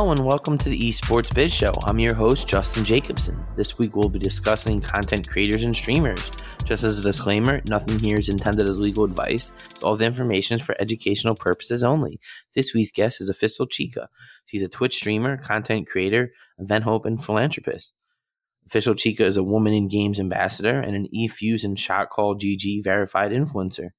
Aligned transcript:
Hello 0.00 0.12
and 0.12 0.24
welcome 0.24 0.56
to 0.56 0.70
the 0.70 0.80
Esports 0.80 1.34
Biz 1.34 1.52
Show. 1.52 1.72
I'm 1.84 1.98
your 1.98 2.14
host, 2.14 2.48
Justin 2.48 2.84
Jacobson. 2.84 3.44
This 3.54 3.76
week 3.76 3.94
we'll 3.94 4.08
be 4.08 4.18
discussing 4.18 4.80
content 4.80 5.28
creators 5.28 5.62
and 5.62 5.76
streamers. 5.76 6.26
Just 6.64 6.84
as 6.84 6.98
a 6.98 7.02
disclaimer, 7.02 7.60
nothing 7.68 7.98
here 7.98 8.16
is 8.16 8.30
intended 8.30 8.66
as 8.66 8.78
legal 8.78 9.04
advice. 9.04 9.52
All 9.82 9.96
the 9.96 10.06
information 10.06 10.56
is 10.56 10.62
for 10.62 10.74
educational 10.80 11.34
purposes 11.34 11.84
only. 11.84 12.18
This 12.54 12.72
week's 12.72 12.92
guest 12.92 13.20
is 13.20 13.30
OfficialChiKa. 13.30 14.06
She's 14.46 14.62
a 14.62 14.68
Twitch 14.68 14.96
streamer, 14.96 15.36
content 15.36 15.86
creator, 15.86 16.32
event 16.56 16.84
hope, 16.84 17.04
and 17.04 17.22
philanthropist. 17.22 17.92
OfficialChiKa 18.70 19.20
is 19.20 19.36
a 19.36 19.44
woman 19.44 19.74
in 19.74 19.86
games 19.86 20.18
ambassador 20.18 20.80
and 20.80 20.96
an 20.96 21.08
eFuse 21.14 21.62
and 21.62 21.78
Shot 21.78 22.08
Call 22.08 22.38
GG 22.38 22.82
verified 22.82 23.32
influencer. 23.32 23.90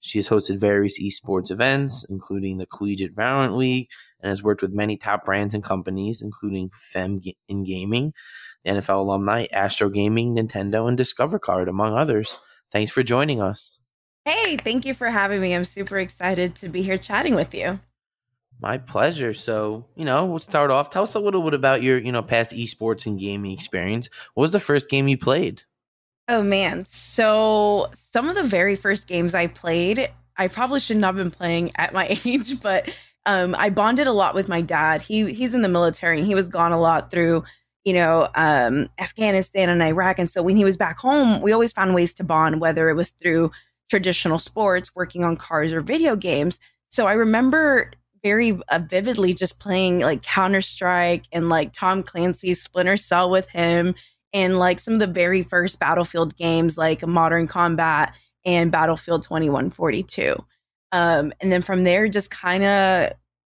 She 0.00 0.18
has 0.18 0.28
hosted 0.28 0.60
various 0.60 1.00
esports 1.00 1.50
events, 1.50 2.04
including 2.08 2.58
the 2.58 2.66
Collegiate 2.66 3.14
Valorant 3.14 3.56
League, 3.56 3.88
and 4.20 4.28
has 4.28 4.42
worked 4.42 4.62
with 4.62 4.72
many 4.72 4.96
top 4.96 5.24
brands 5.24 5.54
and 5.54 5.64
companies, 5.64 6.22
including 6.22 6.70
Fem 6.92 7.20
in 7.48 7.64
Gaming, 7.64 8.12
the 8.64 8.72
NFL 8.72 9.00
alumni, 9.00 9.46
Astro 9.52 9.88
Gaming, 9.88 10.36
Nintendo, 10.36 10.88
and 10.88 10.96
Discover 10.96 11.38
Card, 11.38 11.68
among 11.68 11.96
others. 11.96 12.38
Thanks 12.72 12.90
for 12.90 13.02
joining 13.02 13.40
us. 13.40 13.78
Hey, 14.24 14.56
thank 14.56 14.84
you 14.84 14.92
for 14.92 15.08
having 15.08 15.40
me. 15.40 15.54
I'm 15.54 15.64
super 15.64 15.98
excited 15.98 16.56
to 16.56 16.68
be 16.68 16.82
here 16.82 16.98
chatting 16.98 17.34
with 17.34 17.54
you. 17.54 17.78
My 18.60 18.78
pleasure. 18.78 19.34
So, 19.34 19.86
you 19.94 20.04
know, 20.04 20.24
we'll 20.24 20.38
start 20.38 20.70
off. 20.70 20.90
Tell 20.90 21.02
us 21.02 21.14
a 21.14 21.20
little 21.20 21.42
bit 21.42 21.54
about 21.54 21.82
your, 21.82 21.98
you 21.98 22.10
know, 22.10 22.22
past 22.22 22.52
esports 22.52 23.06
and 23.06 23.20
gaming 23.20 23.52
experience. 23.52 24.08
What 24.34 24.42
was 24.42 24.52
the 24.52 24.60
first 24.60 24.88
game 24.88 25.08
you 25.08 25.18
played? 25.18 25.62
Oh 26.28 26.42
man. 26.42 26.84
So, 26.84 27.88
some 27.92 28.28
of 28.28 28.34
the 28.34 28.42
very 28.42 28.74
first 28.74 29.06
games 29.06 29.34
I 29.34 29.46
played, 29.46 30.10
I 30.36 30.48
probably 30.48 30.80
should 30.80 30.96
not 30.96 31.14
have 31.14 31.16
been 31.16 31.30
playing 31.30 31.70
at 31.76 31.92
my 31.92 32.18
age, 32.24 32.60
but 32.60 32.92
um, 33.26 33.54
I 33.58 33.70
bonded 33.70 34.06
a 34.06 34.12
lot 34.12 34.34
with 34.34 34.48
my 34.48 34.60
dad. 34.60 35.02
He 35.02 35.32
he's 35.32 35.54
in 35.54 35.62
the 35.62 35.68
military 35.68 36.18
and 36.18 36.26
he 36.26 36.34
was 36.34 36.48
gone 36.48 36.72
a 36.72 36.80
lot 36.80 37.10
through, 37.10 37.44
you 37.84 37.92
know, 37.92 38.28
um, 38.34 38.88
Afghanistan 38.98 39.68
and 39.68 39.82
Iraq. 39.82 40.18
And 40.18 40.28
so 40.28 40.42
when 40.42 40.56
he 40.56 40.64
was 40.64 40.76
back 40.76 40.98
home, 40.98 41.40
we 41.42 41.52
always 41.52 41.72
found 41.72 41.94
ways 41.94 42.12
to 42.14 42.24
bond, 42.24 42.60
whether 42.60 42.88
it 42.88 42.94
was 42.94 43.12
through 43.12 43.52
traditional 43.88 44.38
sports, 44.38 44.94
working 44.96 45.24
on 45.24 45.36
cars, 45.36 45.72
or 45.72 45.80
video 45.80 46.16
games. 46.16 46.58
So 46.88 47.06
I 47.06 47.12
remember 47.12 47.92
very 48.22 48.58
uh, 48.70 48.80
vividly 48.80 49.32
just 49.32 49.60
playing 49.60 50.00
like 50.00 50.22
Counter 50.22 50.60
Strike 50.60 51.26
and 51.30 51.48
like 51.48 51.72
Tom 51.72 52.02
Clancy's 52.02 52.60
Splinter 52.62 52.96
Cell 52.96 53.30
with 53.30 53.48
him, 53.48 53.94
and 54.32 54.58
like 54.58 54.80
some 54.80 54.94
of 54.94 55.00
the 55.00 55.06
very 55.06 55.42
first 55.42 55.78
Battlefield 55.78 56.36
games 56.36 56.76
like 56.76 57.06
Modern 57.06 57.46
Combat 57.46 58.12
and 58.44 58.70
Battlefield 58.70 59.22
2142. 59.22 60.36
Um, 60.92 61.32
and 61.40 61.50
then 61.50 61.62
from 61.62 61.84
there, 61.84 62.08
just 62.08 62.30
kind 62.30 62.64
of 62.64 63.12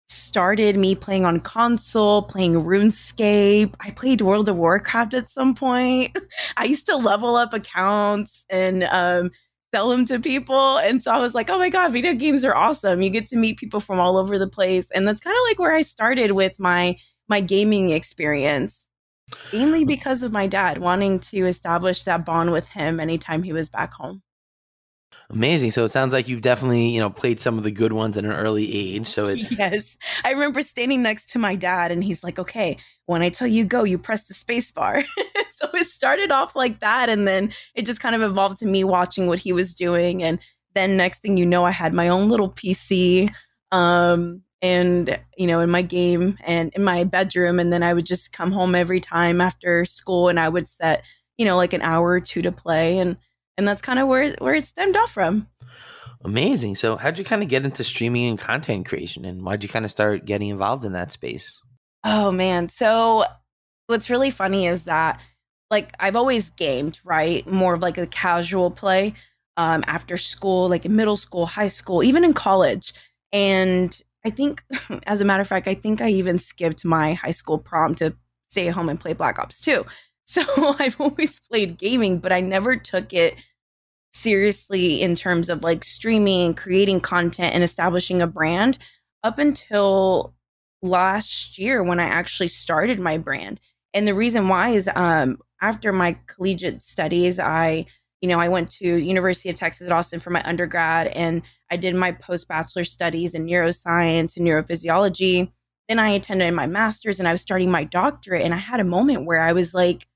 started 0.09 0.77
me 0.77 0.95
playing 0.95 1.25
on 1.25 1.41
console, 1.41 2.23
playing 2.23 2.61
RuneScape. 2.61 3.75
I 3.81 3.91
played 3.93 4.21
World 4.21 4.49
of 4.49 4.57
Warcraft 4.57 5.15
at 5.15 5.29
some 5.29 5.55
point. 5.55 6.17
I 6.57 6.65
used 6.65 6.87
to 6.87 6.97
level 6.97 7.37
up 7.37 7.55
accounts 7.55 8.45
and 8.51 8.85
um, 8.85 9.31
sell 9.75 9.89
them 9.89 10.05
to 10.07 10.21
people. 10.21 10.79
And 10.79 11.03
so 11.03 11.11
I 11.11 11.19
was 11.19 11.35
like, 11.35 11.49
oh 11.49 11.59
my 11.59 11.71
God, 11.71 11.93
video 11.93 12.13
games 12.15 12.45
are 12.45 12.55
awesome. 12.55 13.03
You 13.03 13.11
get 13.11 13.27
to 13.29 13.37
meet 13.37 13.59
people 13.59 13.81
from 13.81 13.99
all 13.99 14.19
over 14.19 14.39
the 14.39 14.49
place. 14.49 14.89
And 14.95 15.09
that's 15.09 15.21
kind 15.21 15.37
of 15.37 15.43
like 15.49 15.59
where 15.59 15.75
I 15.75 15.83
started 15.83 16.33
with 16.33 16.61
my 16.61 16.97
my 17.29 17.41
gaming 17.41 17.91
experience. 17.91 18.91
Mainly 19.53 19.85
because 19.85 20.23
of 20.23 20.33
my 20.33 20.47
dad 20.47 20.79
wanting 20.79 21.21
to 21.21 21.47
establish 21.47 22.03
that 22.05 22.25
bond 22.25 22.53
with 22.53 22.69
him 22.69 23.01
anytime 23.01 23.43
he 23.43 23.53
was 23.53 23.69
back 23.69 23.93
home. 23.93 24.23
Amazing. 25.33 25.71
So 25.71 25.85
it 25.85 25.91
sounds 25.91 26.13
like 26.13 26.29
you've 26.29 26.43
definitely, 26.43 26.89
you 26.89 27.01
know, 27.01 27.09
played 27.09 27.41
some 27.41 27.57
of 27.57 27.65
the 27.65 27.71
good 27.71 27.93
ones 27.93 28.19
at 28.19 28.25
an 28.25 28.33
early 28.33 28.73
age. 28.73 29.07
So 29.07 29.25
it 29.25 29.39
Yes. 29.59 29.97
I 30.25 30.31
remember 30.31 30.63
standing 30.63 31.03
next 31.03 31.31
to 31.31 31.39
my 31.39 31.57
dad 31.57 31.91
and 31.91 32.05
he's 32.05 32.23
like, 32.23 32.39
"Okay, 32.39 32.77
when 33.07 33.23
I 33.23 33.31
tell 33.31 33.49
you 33.49 33.65
go, 33.65 33.83
you 33.85 33.99
press 33.99 34.27
the 34.27 34.35
space 34.35 34.71
bar." 34.71 35.03
so 35.57 35.69
it 35.75 35.87
started 35.87 36.31
off 36.31 36.55
like 36.55 36.81
that 36.81 37.09
and 37.09 37.27
then 37.27 37.53
it 37.75 37.87
just 37.87 38.01
kind 38.01 38.15
of 38.15 38.23
evolved 38.23 38.59
to 38.59 38.67
me 38.67 38.85
watching 38.85 39.27
what 39.27 39.39
he 39.39 39.53
was 39.53 39.75
doing 39.75 40.23
and 40.23 40.39
then 40.75 40.97
next 40.97 41.21
thing 41.21 41.37
you 41.37 41.47
know, 41.47 41.65
I 41.65 41.71
had 41.71 41.95
my 41.95 42.09
own 42.09 42.29
little 42.29 42.51
PC 42.51 43.33
um 43.71 44.43
and 44.63 45.19
you 45.37 45.47
know 45.47 45.61
in 45.61 45.71
my 45.71 45.83
game 45.83 46.39
and 46.45 46.73
in 46.75 46.85
my 46.85 47.05
bedroom 47.05 47.59
and 47.59 47.73
then 47.73 47.83
I 47.83 47.93
would 47.93 48.07
just 48.07 48.33
come 48.33 48.53
home 48.53 48.75
every 48.75 49.01
time 49.01 49.41
after 49.41 49.85
school 49.85 50.29
and 50.29 50.41
I 50.41 50.49
would 50.49 50.69
set, 50.69 51.03
you 51.37 51.45
know, 51.45 51.57
like 51.57 51.73
an 51.73 51.83
hour 51.83 52.09
or 52.09 52.21
two 52.21 52.41
to 52.43 52.53
play 52.53 52.99
and 52.99 53.17
and 53.59 53.69
that's 53.69 53.83
kind 53.83 53.99
of 53.99 54.09
where 54.09 54.33
where 54.35 54.55
it 54.55 54.67
stemmed 54.67 54.97
off 54.97 55.11
from. 55.11 55.49
Amazing. 56.25 56.77
So, 56.77 56.97
how'd 56.97 57.19
you 57.19 57.25
kind 57.25 57.43
of 57.43 57.49
get 57.49 57.65
into 57.65 57.83
streaming 57.83 58.29
and 58.29 58.39
content 58.39 58.87
creation, 58.87 59.25
and 59.25 59.45
why'd 59.45 59.63
you 59.63 59.69
kind 59.69 59.85
of 59.85 59.91
start 59.91 60.25
getting 60.25 60.51
involved 60.51 60.85
in 60.85 60.93
that 60.93 61.13
space? 61.13 61.61
Oh 62.05 62.31
man, 62.31 62.69
so 62.69 63.25
what's 63.89 64.09
really 64.09 64.31
funny 64.31 64.67
is 64.67 64.85
that 64.85 65.21
like 65.71 65.93
I've 65.99 66.17
always 66.17 66.51
gamed, 66.51 67.01
right? 67.05 67.47
More 67.47 67.75
of 67.75 67.83
like 67.83 67.99
a 67.99 68.07
casual 68.07 68.71
play 68.71 69.15
um, 69.57 69.83
after 69.87 70.17
school, 70.17 70.69
like 70.69 70.85
in 70.85 70.95
middle 70.95 71.17
school, 71.17 71.47
high 71.47 71.69
school, 71.69 72.03
even 72.03 72.25
in 72.25 72.35
college. 72.35 72.93
And 73.33 73.99
I 74.25 74.31
think, 74.31 74.63
as 75.07 75.21
a 75.21 75.25
matter 75.25 75.41
of 75.41 75.49
fact, 75.49 75.69
I 75.69 75.75
think 75.75 76.01
I 76.01 76.09
even 76.09 76.39
skipped 76.39 76.85
my 76.85 77.15
high 77.15 77.31
school 77.31 77.59
prom 77.59 77.95
to 77.97 78.15
stay 78.49 78.69
at 78.69 78.75
home 78.75 78.89
and 78.89 79.01
play 79.01 79.13
Black 79.13 79.39
Ops 79.39 79.61
2. 79.61 79.85
So 80.25 80.45
I've 80.79 80.99
always 81.01 81.41
played 81.41 81.79
gaming, 81.79 82.19
but 82.19 82.33
I 82.33 82.41
never 82.41 82.77
took 82.77 83.13
it 83.13 83.35
seriously 84.13 85.03
in 85.03 85.17
terms 85.17 85.49
of 85.49 85.65
like 85.65 85.83
streaming, 85.83 86.47
and 86.47 86.57
creating 86.57 87.01
content, 87.01 87.55
and 87.55 87.65
establishing 87.65 88.23
a 88.23 88.27
brand 88.29 88.79
up 89.25 89.41
until 89.41 90.33
last 90.81 91.59
year 91.59 91.83
when 91.83 91.99
I 91.99 92.05
actually 92.05 92.49
started 92.49 93.01
my 93.01 93.19
brand. 93.19 93.61
And 93.93 94.07
the 94.07 94.15
reason 94.15 94.47
why 94.47 94.71
is 94.71 94.89
um, 94.95 95.39
after 95.61 95.93
my 95.93 96.17
collegiate 96.29 96.83
studies, 96.83 97.41
I 97.41 97.87
you 98.23 98.29
know, 98.29 98.39
I 98.39 98.49
went 98.49 98.71
to 98.73 98.87
University 98.87 99.51
of 99.51 99.57
Texas 99.57 99.87
at 99.87 99.93
Austin 99.93 100.21
for 100.21 100.31
my 100.31 100.43
undergrad 100.45 101.09
and 101.09 101.43
I 101.71 101.77
did 101.77 101.97
my 101.97 102.13
post 102.13 102.47
bachelor 102.47 102.85
studies 102.85 103.35
in 103.35 103.45
neuroscience 103.45 104.37
and 104.37 104.47
neurophysiology. 104.47 105.51
Then 105.89 105.99
I 105.99 106.11
attended 106.11 106.55
my 106.55 106.69
master's 106.69 107.19
and 107.19 107.29
I 107.29 107.33
was 107.33 107.41
starting 107.41 107.71
my 107.71 107.83
doctorate 107.83 108.43
and 108.43 108.55
I 108.55 108.59
had 108.59 108.79
a 108.79 108.85
moment 108.85 109.27
where 109.27 109.43
I 109.43 109.53
was 109.53 109.75
like, 109.75 110.07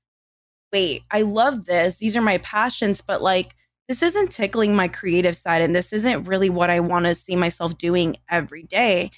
wait, 0.71 1.03
I 1.11 1.23
love 1.23 1.65
this. 1.65 1.97
These 1.97 2.15
are 2.15 2.21
my 2.21 2.37
passions, 2.37 3.01
but 3.01 3.21
like, 3.21 3.55
this 3.89 4.01
isn't 4.01 4.31
tickling 4.31 4.73
my 4.75 4.87
creative 4.87 5.35
side 5.35 5.61
and 5.61 5.75
this 5.75 5.91
isn't 5.91 6.27
really 6.27 6.49
what 6.49 6.69
I 6.69 6.79
want 6.79 7.05
to 7.05 7.15
see 7.15 7.35
myself 7.35 7.77
doing 7.77 8.15
every 8.29 8.63
day. 8.63 9.11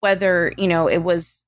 Whether, 0.00 0.52
you 0.58 0.68
know, 0.68 0.86
it 0.86 0.98
was 0.98 1.44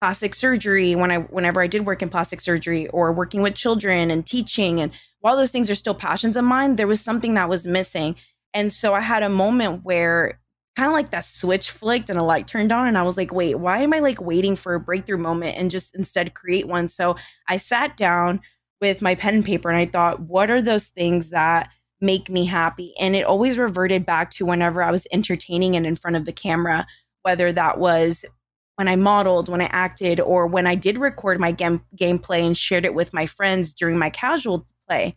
plastic 0.00 0.34
surgery 0.34 0.96
when 0.96 1.12
I 1.12 1.18
whenever 1.18 1.62
I 1.62 1.68
did 1.68 1.86
work 1.86 2.02
in 2.02 2.08
plastic 2.08 2.40
surgery 2.40 2.88
or 2.88 3.12
working 3.12 3.40
with 3.40 3.54
children 3.54 4.10
and 4.10 4.26
teaching 4.26 4.80
and 4.80 4.90
while 5.22 5.36
those 5.36 5.50
things 5.50 5.70
are 5.70 5.74
still 5.74 5.94
passions 5.94 6.36
of 6.36 6.44
mine, 6.44 6.76
there 6.76 6.86
was 6.86 7.00
something 7.00 7.34
that 7.34 7.48
was 7.48 7.66
missing. 7.66 8.16
And 8.54 8.72
so 8.72 8.94
I 8.94 9.00
had 9.00 9.22
a 9.22 9.28
moment 9.28 9.82
where 9.84 10.38
kind 10.76 10.88
of 10.88 10.92
like 10.92 11.10
that 11.10 11.24
switch 11.24 11.70
flicked 11.70 12.10
and 12.10 12.18
a 12.18 12.22
light 12.22 12.46
turned 12.46 12.72
on 12.72 12.86
and 12.86 12.96
I 12.96 13.02
was 13.02 13.16
like, 13.16 13.32
"Wait, 13.32 13.56
why 13.56 13.78
am 13.80 13.92
I 13.92 13.98
like 13.98 14.20
waiting 14.20 14.56
for 14.56 14.74
a 14.74 14.80
breakthrough 14.80 15.18
moment 15.18 15.56
and 15.56 15.70
just 15.70 15.94
instead 15.94 16.34
create 16.34 16.66
one?" 16.66 16.88
So 16.88 17.16
I 17.48 17.56
sat 17.56 17.96
down 17.96 18.40
with 18.82 19.00
my 19.00 19.14
pen 19.14 19.36
and 19.36 19.44
paper 19.44 19.70
and 19.70 19.78
I 19.78 19.86
thought, 19.86 20.20
what 20.20 20.50
are 20.50 20.60
those 20.60 20.88
things 20.88 21.30
that 21.30 21.70
make 22.00 22.28
me 22.28 22.44
happy? 22.44 22.92
And 22.98 23.14
it 23.14 23.24
always 23.24 23.56
reverted 23.56 24.04
back 24.04 24.30
to 24.32 24.44
whenever 24.44 24.82
I 24.82 24.90
was 24.90 25.06
entertaining 25.12 25.76
and 25.76 25.86
in 25.86 25.94
front 25.94 26.16
of 26.16 26.24
the 26.24 26.32
camera, 26.32 26.84
whether 27.22 27.52
that 27.52 27.78
was 27.78 28.24
when 28.74 28.88
I 28.88 28.96
modeled, 28.96 29.48
when 29.48 29.60
I 29.60 29.66
acted, 29.66 30.18
or 30.18 30.48
when 30.48 30.66
I 30.66 30.74
did 30.74 30.98
record 30.98 31.38
my 31.38 31.52
game 31.52 31.84
gameplay 31.96 32.44
and 32.44 32.58
shared 32.58 32.84
it 32.84 32.94
with 32.94 33.14
my 33.14 33.26
friends 33.26 33.72
during 33.72 33.98
my 33.98 34.10
casual 34.10 34.66
play. 34.92 35.16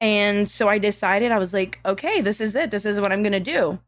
And 0.00 0.50
so 0.50 0.68
I 0.68 0.78
decided 0.78 1.32
I 1.32 1.38
was 1.38 1.54
like, 1.54 1.80
okay, 1.86 2.20
this 2.20 2.40
is 2.40 2.54
it. 2.54 2.70
This 2.70 2.84
is 2.84 3.00
what 3.00 3.12
I'm 3.12 3.22
going 3.22 3.32
to 3.32 3.40
do. 3.40 3.80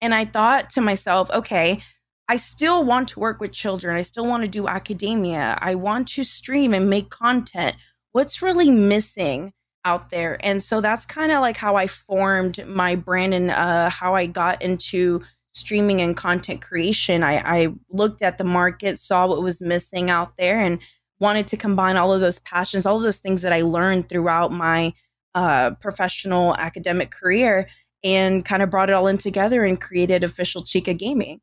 And 0.00 0.14
I 0.14 0.24
thought 0.24 0.70
to 0.70 0.80
myself, 0.80 1.30
okay, 1.30 1.80
I 2.28 2.36
still 2.36 2.84
want 2.84 3.08
to 3.10 3.20
work 3.20 3.40
with 3.40 3.52
children. 3.52 3.96
I 3.96 4.02
still 4.02 4.26
want 4.26 4.42
to 4.42 4.48
do 4.48 4.68
academia. 4.68 5.58
I 5.60 5.74
want 5.74 6.08
to 6.08 6.24
stream 6.24 6.72
and 6.72 6.88
make 6.88 7.10
content 7.10 7.76
what's 8.12 8.40
really 8.42 8.70
missing 8.70 9.52
out 9.84 10.08
there 10.08 10.38
and 10.40 10.62
so 10.62 10.80
that's 10.80 11.04
kind 11.04 11.30
of 11.30 11.42
like 11.42 11.58
how 11.58 11.76
i 11.76 11.86
formed 11.86 12.64
my 12.66 12.94
brand 12.94 13.34
and 13.34 13.50
uh, 13.50 13.90
how 13.90 14.14
i 14.14 14.24
got 14.24 14.62
into 14.62 15.20
streaming 15.52 16.00
and 16.00 16.16
content 16.16 16.62
creation 16.62 17.22
I, 17.22 17.34
I 17.64 17.68
looked 17.90 18.22
at 18.22 18.38
the 18.38 18.44
market 18.44 18.98
saw 18.98 19.26
what 19.26 19.42
was 19.42 19.60
missing 19.60 20.08
out 20.08 20.38
there 20.38 20.58
and 20.58 20.78
wanted 21.20 21.46
to 21.48 21.56
combine 21.56 21.96
all 21.96 22.12
of 22.12 22.20
those 22.20 22.38
passions 22.40 22.86
all 22.86 22.96
of 22.96 23.02
those 23.02 23.18
things 23.18 23.42
that 23.42 23.52
i 23.52 23.62
learned 23.62 24.08
throughout 24.08 24.52
my 24.52 24.92
uh, 25.34 25.72
professional 25.80 26.54
academic 26.56 27.10
career 27.10 27.68
and 28.04 28.44
kind 28.44 28.62
of 28.62 28.70
brought 28.70 28.88
it 28.88 28.92
all 28.92 29.08
in 29.08 29.18
together 29.18 29.64
and 29.64 29.80
created 29.80 30.22
OfficialChiKa 30.22 30.96
gaming 30.96 31.40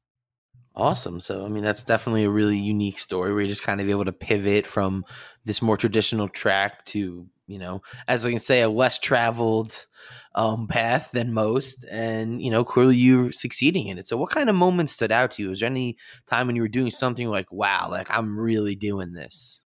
Awesome. 0.73 1.19
So, 1.19 1.43
I 1.45 1.49
mean, 1.49 1.63
that's 1.63 1.83
definitely 1.83 2.23
a 2.23 2.29
really 2.29 2.57
unique 2.57 2.97
story 2.97 3.33
where 3.33 3.41
you're 3.41 3.49
just 3.49 3.61
kind 3.61 3.81
of 3.81 3.89
able 3.89 4.05
to 4.05 4.13
pivot 4.13 4.65
from 4.65 5.03
this 5.43 5.61
more 5.61 5.75
traditional 5.75 6.29
track 6.29 6.85
to, 6.85 6.99
you 6.99 7.27
you 7.51 7.59
know, 7.59 7.81
as 8.07 8.25
I 8.25 8.29
can 8.29 8.39
say, 8.39 8.61
a 8.61 8.69
less 8.69 8.97
traveled 8.97 9.85
um, 10.35 10.67
path 10.67 11.11
than 11.11 11.33
most, 11.33 11.85
and 11.89 12.41
you 12.41 12.49
know, 12.51 12.63
clearly 12.63 12.95
you're 12.95 13.31
succeeding 13.31 13.87
in 13.87 13.97
it. 13.97 14.07
So, 14.07 14.17
what 14.17 14.31
kind 14.31 14.49
of 14.49 14.55
moments 14.55 14.93
stood 14.93 15.11
out 15.11 15.31
to 15.31 15.43
you? 15.43 15.49
Was 15.49 15.59
there 15.59 15.67
any 15.67 15.97
time 16.29 16.47
when 16.47 16.55
you 16.55 16.61
were 16.61 16.67
doing 16.67 16.91
something 16.91 17.27
like, 17.27 17.51
"Wow, 17.51 17.87
like 17.89 18.09
I'm 18.09 18.39
really 18.39 18.75
doing 18.75 19.13
this"? 19.13 19.61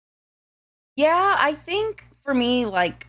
Yeah, 0.95 1.35
I 1.39 1.53
think 1.53 2.05
for 2.23 2.33
me, 2.33 2.65
like 2.65 3.07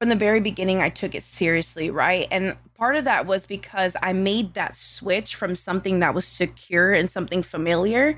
from 0.00 0.08
the 0.08 0.16
very 0.16 0.40
beginning, 0.40 0.80
I 0.80 0.90
took 0.90 1.14
it 1.14 1.22
seriously, 1.22 1.90
right? 1.90 2.26
And 2.30 2.56
part 2.74 2.96
of 2.96 3.04
that 3.04 3.26
was 3.26 3.46
because 3.46 3.96
I 4.02 4.12
made 4.12 4.54
that 4.54 4.76
switch 4.76 5.34
from 5.34 5.54
something 5.54 6.00
that 6.00 6.14
was 6.14 6.24
secure 6.24 6.92
and 6.92 7.10
something 7.10 7.42
familiar 7.42 8.16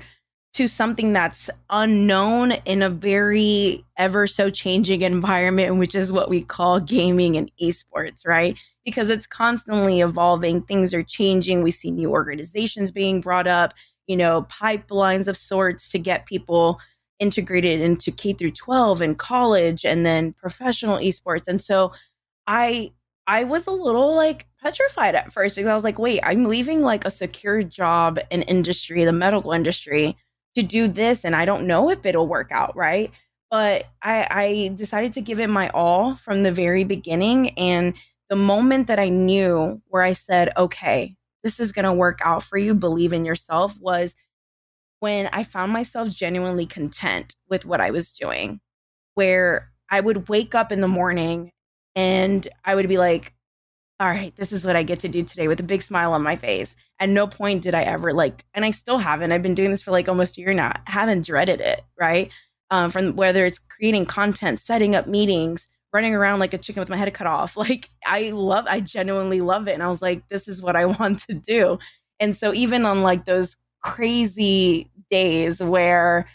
to 0.53 0.67
something 0.67 1.13
that's 1.13 1.49
unknown 1.69 2.51
in 2.65 2.81
a 2.81 2.89
very 2.89 3.85
ever 3.97 4.27
so 4.27 4.49
changing 4.49 5.01
environment, 5.01 5.77
which 5.77 5.95
is 5.95 6.11
what 6.11 6.29
we 6.29 6.41
call 6.41 6.79
gaming 6.79 7.37
and 7.37 7.49
esports, 7.61 8.27
right? 8.27 8.59
Because 8.83 9.09
it's 9.09 9.25
constantly 9.25 10.01
evolving, 10.01 10.61
things 10.61 10.93
are 10.93 11.03
changing. 11.03 11.63
We 11.63 11.71
see 11.71 11.91
new 11.91 12.11
organizations 12.11 12.91
being 12.91 13.21
brought 13.21 13.47
up, 13.47 13.73
you 14.07 14.17
know, 14.17 14.43
pipelines 14.43 15.29
of 15.29 15.37
sorts 15.37 15.87
to 15.89 15.99
get 15.99 16.25
people 16.25 16.79
integrated 17.19 17.79
into 17.79 18.11
K 18.11 18.33
through 18.33 18.51
12 18.51 18.99
and 18.99 19.17
college 19.17 19.85
and 19.85 20.05
then 20.05 20.33
professional 20.33 20.97
esports. 20.97 21.47
And 21.47 21.61
so 21.61 21.93
I 22.47 22.91
I 23.27 23.45
was 23.45 23.67
a 23.67 23.71
little 23.71 24.15
like 24.15 24.47
petrified 24.61 25.15
at 25.15 25.31
first 25.31 25.55
because 25.55 25.69
I 25.69 25.75
was 25.75 25.83
like, 25.85 25.99
wait, 25.99 26.19
I'm 26.23 26.45
leaving 26.45 26.81
like 26.81 27.05
a 27.05 27.11
secure 27.11 27.63
job 27.63 28.19
in 28.31 28.41
industry, 28.41 29.05
the 29.05 29.13
medical 29.13 29.53
industry 29.53 30.17
to 30.55 30.63
do 30.63 30.87
this 30.87 31.23
and 31.23 31.35
I 31.35 31.45
don't 31.45 31.67
know 31.67 31.89
if 31.89 32.05
it'll 32.05 32.27
work 32.27 32.51
out, 32.51 32.75
right? 32.75 33.09
But 33.49 33.85
I, 34.01 34.27
I 34.29 34.71
decided 34.75 35.13
to 35.13 35.21
give 35.21 35.39
it 35.39 35.49
my 35.49 35.69
all 35.69 36.15
from 36.15 36.43
the 36.43 36.51
very 36.51 36.83
beginning. 36.83 37.49
And 37.57 37.93
the 38.29 38.35
moment 38.35 38.87
that 38.87 38.99
I 38.99 39.09
knew 39.09 39.81
where 39.87 40.03
I 40.03 40.13
said, 40.13 40.51
okay, 40.55 41.15
this 41.43 41.59
is 41.59 41.71
going 41.71 41.85
to 41.85 41.93
work 41.93 42.19
out 42.23 42.43
for 42.43 42.57
you, 42.57 42.73
believe 42.73 43.13
in 43.13 43.25
yourself, 43.25 43.75
was 43.79 44.15
when 44.99 45.29
I 45.33 45.43
found 45.43 45.73
myself 45.73 46.09
genuinely 46.09 46.65
content 46.65 47.35
with 47.49 47.65
what 47.65 47.81
I 47.81 47.91
was 47.91 48.13
doing, 48.13 48.61
where 49.15 49.71
I 49.89 49.99
would 49.99 50.29
wake 50.29 50.55
up 50.55 50.71
in 50.71 50.79
the 50.79 50.87
morning 50.87 51.51
and 51.95 52.47
I 52.63 52.75
would 52.75 52.87
be 52.87 52.97
like, 52.97 53.33
all 54.01 54.09
right, 54.09 54.35
this 54.35 54.51
is 54.51 54.65
what 54.65 54.75
I 54.75 54.81
get 54.81 54.99
to 55.01 55.07
do 55.07 55.21
today 55.21 55.47
with 55.47 55.59
a 55.59 55.63
big 55.63 55.83
smile 55.83 56.13
on 56.13 56.23
my 56.23 56.35
face. 56.35 56.75
At 56.99 57.09
no 57.09 57.27
point 57.27 57.61
did 57.61 57.75
I 57.75 57.83
ever 57.83 58.11
like, 58.15 58.43
and 58.55 58.65
I 58.65 58.71
still 58.71 58.97
haven't. 58.97 59.31
I've 59.31 59.43
been 59.43 59.53
doing 59.53 59.69
this 59.69 59.83
for 59.83 59.91
like 59.91 60.09
almost 60.09 60.39
a 60.39 60.41
year 60.41 60.55
now. 60.55 60.73
haven't 60.87 61.23
dreaded 61.23 61.61
it, 61.61 61.83
right? 61.99 62.31
Um, 62.71 62.89
from 62.89 63.15
whether 63.15 63.45
it's 63.45 63.59
creating 63.59 64.07
content, 64.07 64.59
setting 64.59 64.95
up 64.95 65.05
meetings, 65.05 65.67
running 65.93 66.15
around 66.15 66.39
like 66.39 66.55
a 66.55 66.57
chicken 66.57 66.79
with 66.79 66.89
my 66.89 66.97
head 66.97 67.13
cut 67.13 67.27
off. 67.27 67.55
Like 67.57 67.91
I 68.03 68.31
love, 68.31 68.65
I 68.67 68.79
genuinely 68.79 69.39
love 69.39 69.67
it. 69.67 69.73
And 69.73 69.83
I 69.83 69.87
was 69.87 70.01
like, 70.01 70.27
this 70.29 70.47
is 70.47 70.63
what 70.63 70.75
I 70.75 70.85
want 70.99 71.19
to 71.29 71.35
do. 71.35 71.77
And 72.19 72.35
so 72.35 72.55
even 72.55 72.87
on 72.87 73.03
like 73.03 73.25
those 73.25 73.55
crazy 73.83 74.89
days 75.11 75.61
where 75.61 76.25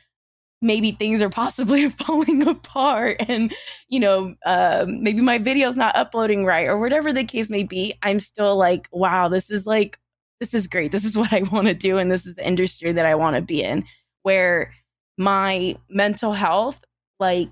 maybe 0.63 0.93
things 0.93 1.21
are 1.21 1.31
possibly 1.31 1.89
falling 1.91 2.47
apart 2.47 3.17
and 3.29 3.53
you 3.89 4.01
know 4.01 4.35
uh, 4.47 4.87
maybe 4.89 5.21
my 5.21 5.39
video's 5.39 5.77
not 5.77 5.97
uploading 5.97 6.45
right 6.45 6.67
or 6.67 6.79
whatever 6.79 7.13
the 7.13 7.25
case 7.25 7.51
may 7.51 7.63
be 7.63 7.95
i'm 8.03 8.19
still 8.19 8.57
like 8.57 8.89
wow 8.91 9.29
this 9.29 9.51
is 9.51 9.67
like 9.67 9.99
this 10.41 10.55
is 10.55 10.67
great. 10.67 10.93
This 10.93 11.05
is 11.05 11.17
what 11.17 11.33
i 11.33 11.43
want 11.43 11.69
to 11.69 11.75
do 11.75 11.99
and 11.99 12.11
this 12.11 12.27
is 12.27 12.35
the 12.35 12.47
industry 12.47 12.93
that 12.93 13.07
i 13.07 13.15
want 13.15 13.37
to 13.37 13.43
be 13.43 13.63
in. 13.63 13.85
Where 14.23 14.73
my 15.17 15.77
mental 15.89 16.33
health 16.33 16.83
like 17.19 17.51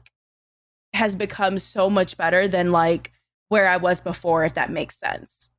has 0.92 1.16
become 1.16 1.58
so 1.58 1.88
much 1.88 2.16
better 2.16 2.46
than 2.46 2.72
like 2.72 3.10
where 3.48 3.68
i 3.68 3.76
was 3.76 4.00
before 4.00 4.44
if 4.44 4.54
that 4.54 4.70
makes 4.70 4.98
sense. 4.98 5.50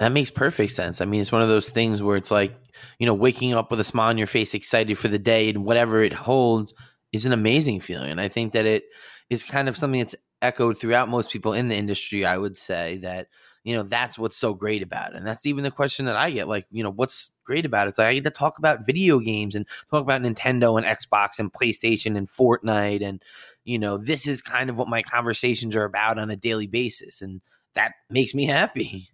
That 0.00 0.12
makes 0.12 0.30
perfect 0.30 0.72
sense. 0.72 1.00
I 1.00 1.04
mean 1.04 1.20
it's 1.20 1.32
one 1.32 1.42
of 1.42 1.48
those 1.48 1.68
things 1.68 2.02
where 2.02 2.16
it's 2.16 2.30
like 2.30 2.54
you 2.98 3.06
know, 3.06 3.14
waking 3.14 3.54
up 3.54 3.70
with 3.70 3.80
a 3.80 3.84
smile 3.84 4.08
on 4.08 4.18
your 4.18 4.26
face, 4.26 4.54
excited 4.54 4.98
for 4.98 5.08
the 5.08 5.18
day 5.18 5.48
and 5.48 5.64
whatever 5.64 6.02
it 6.02 6.12
holds 6.12 6.74
is 7.12 7.26
an 7.26 7.32
amazing 7.32 7.80
feeling. 7.80 8.10
And 8.10 8.20
I 8.20 8.28
think 8.28 8.52
that 8.52 8.66
it 8.66 8.84
is 9.30 9.44
kind 9.44 9.68
of 9.68 9.76
something 9.76 10.00
that's 10.00 10.16
echoed 10.42 10.78
throughout 10.78 11.08
most 11.08 11.30
people 11.30 11.52
in 11.52 11.68
the 11.68 11.76
industry. 11.76 12.24
I 12.24 12.36
would 12.36 12.58
say 12.58 12.98
that, 12.98 13.28
you 13.62 13.74
know, 13.74 13.82
that's 13.82 14.18
what's 14.18 14.36
so 14.36 14.52
great 14.52 14.82
about 14.82 15.12
it. 15.12 15.16
And 15.16 15.26
that's 15.26 15.46
even 15.46 15.64
the 15.64 15.70
question 15.70 16.04
that 16.06 16.16
I 16.16 16.30
get 16.30 16.48
like, 16.48 16.66
you 16.70 16.82
know, 16.82 16.90
what's 16.90 17.30
great 17.44 17.64
about 17.64 17.86
it? 17.86 17.90
It's 17.90 17.98
like 17.98 18.08
I 18.08 18.14
get 18.14 18.24
to 18.24 18.30
talk 18.30 18.58
about 18.58 18.84
video 18.86 19.18
games 19.18 19.54
and 19.54 19.66
talk 19.90 20.02
about 20.02 20.22
Nintendo 20.22 20.76
and 20.76 20.86
Xbox 20.86 21.38
and 21.38 21.52
PlayStation 21.52 22.16
and 22.16 22.28
Fortnite. 22.28 23.02
And, 23.02 23.22
you 23.64 23.78
know, 23.78 23.96
this 23.96 24.26
is 24.26 24.42
kind 24.42 24.68
of 24.68 24.76
what 24.76 24.88
my 24.88 25.02
conversations 25.02 25.74
are 25.74 25.84
about 25.84 26.18
on 26.18 26.30
a 26.30 26.36
daily 26.36 26.66
basis. 26.66 27.22
And 27.22 27.40
that 27.74 27.92
makes 28.10 28.34
me 28.34 28.46
happy. 28.46 29.08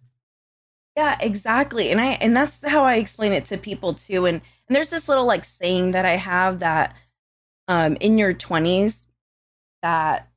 Yeah, 0.97 1.17
exactly. 1.21 1.89
And 1.91 2.01
I 2.01 2.13
and 2.13 2.35
that's 2.35 2.59
how 2.67 2.83
I 2.83 2.95
explain 2.95 3.31
it 3.31 3.45
to 3.45 3.57
people 3.57 3.93
too. 3.93 4.25
And 4.25 4.41
and 4.67 4.75
there's 4.75 4.89
this 4.89 5.07
little 5.07 5.25
like 5.25 5.45
saying 5.45 5.91
that 5.91 6.05
I 6.05 6.15
have 6.17 6.59
that 6.59 6.95
um 7.67 7.97
in 8.01 8.17
your 8.17 8.33
20s 8.33 9.07
that 9.83 10.29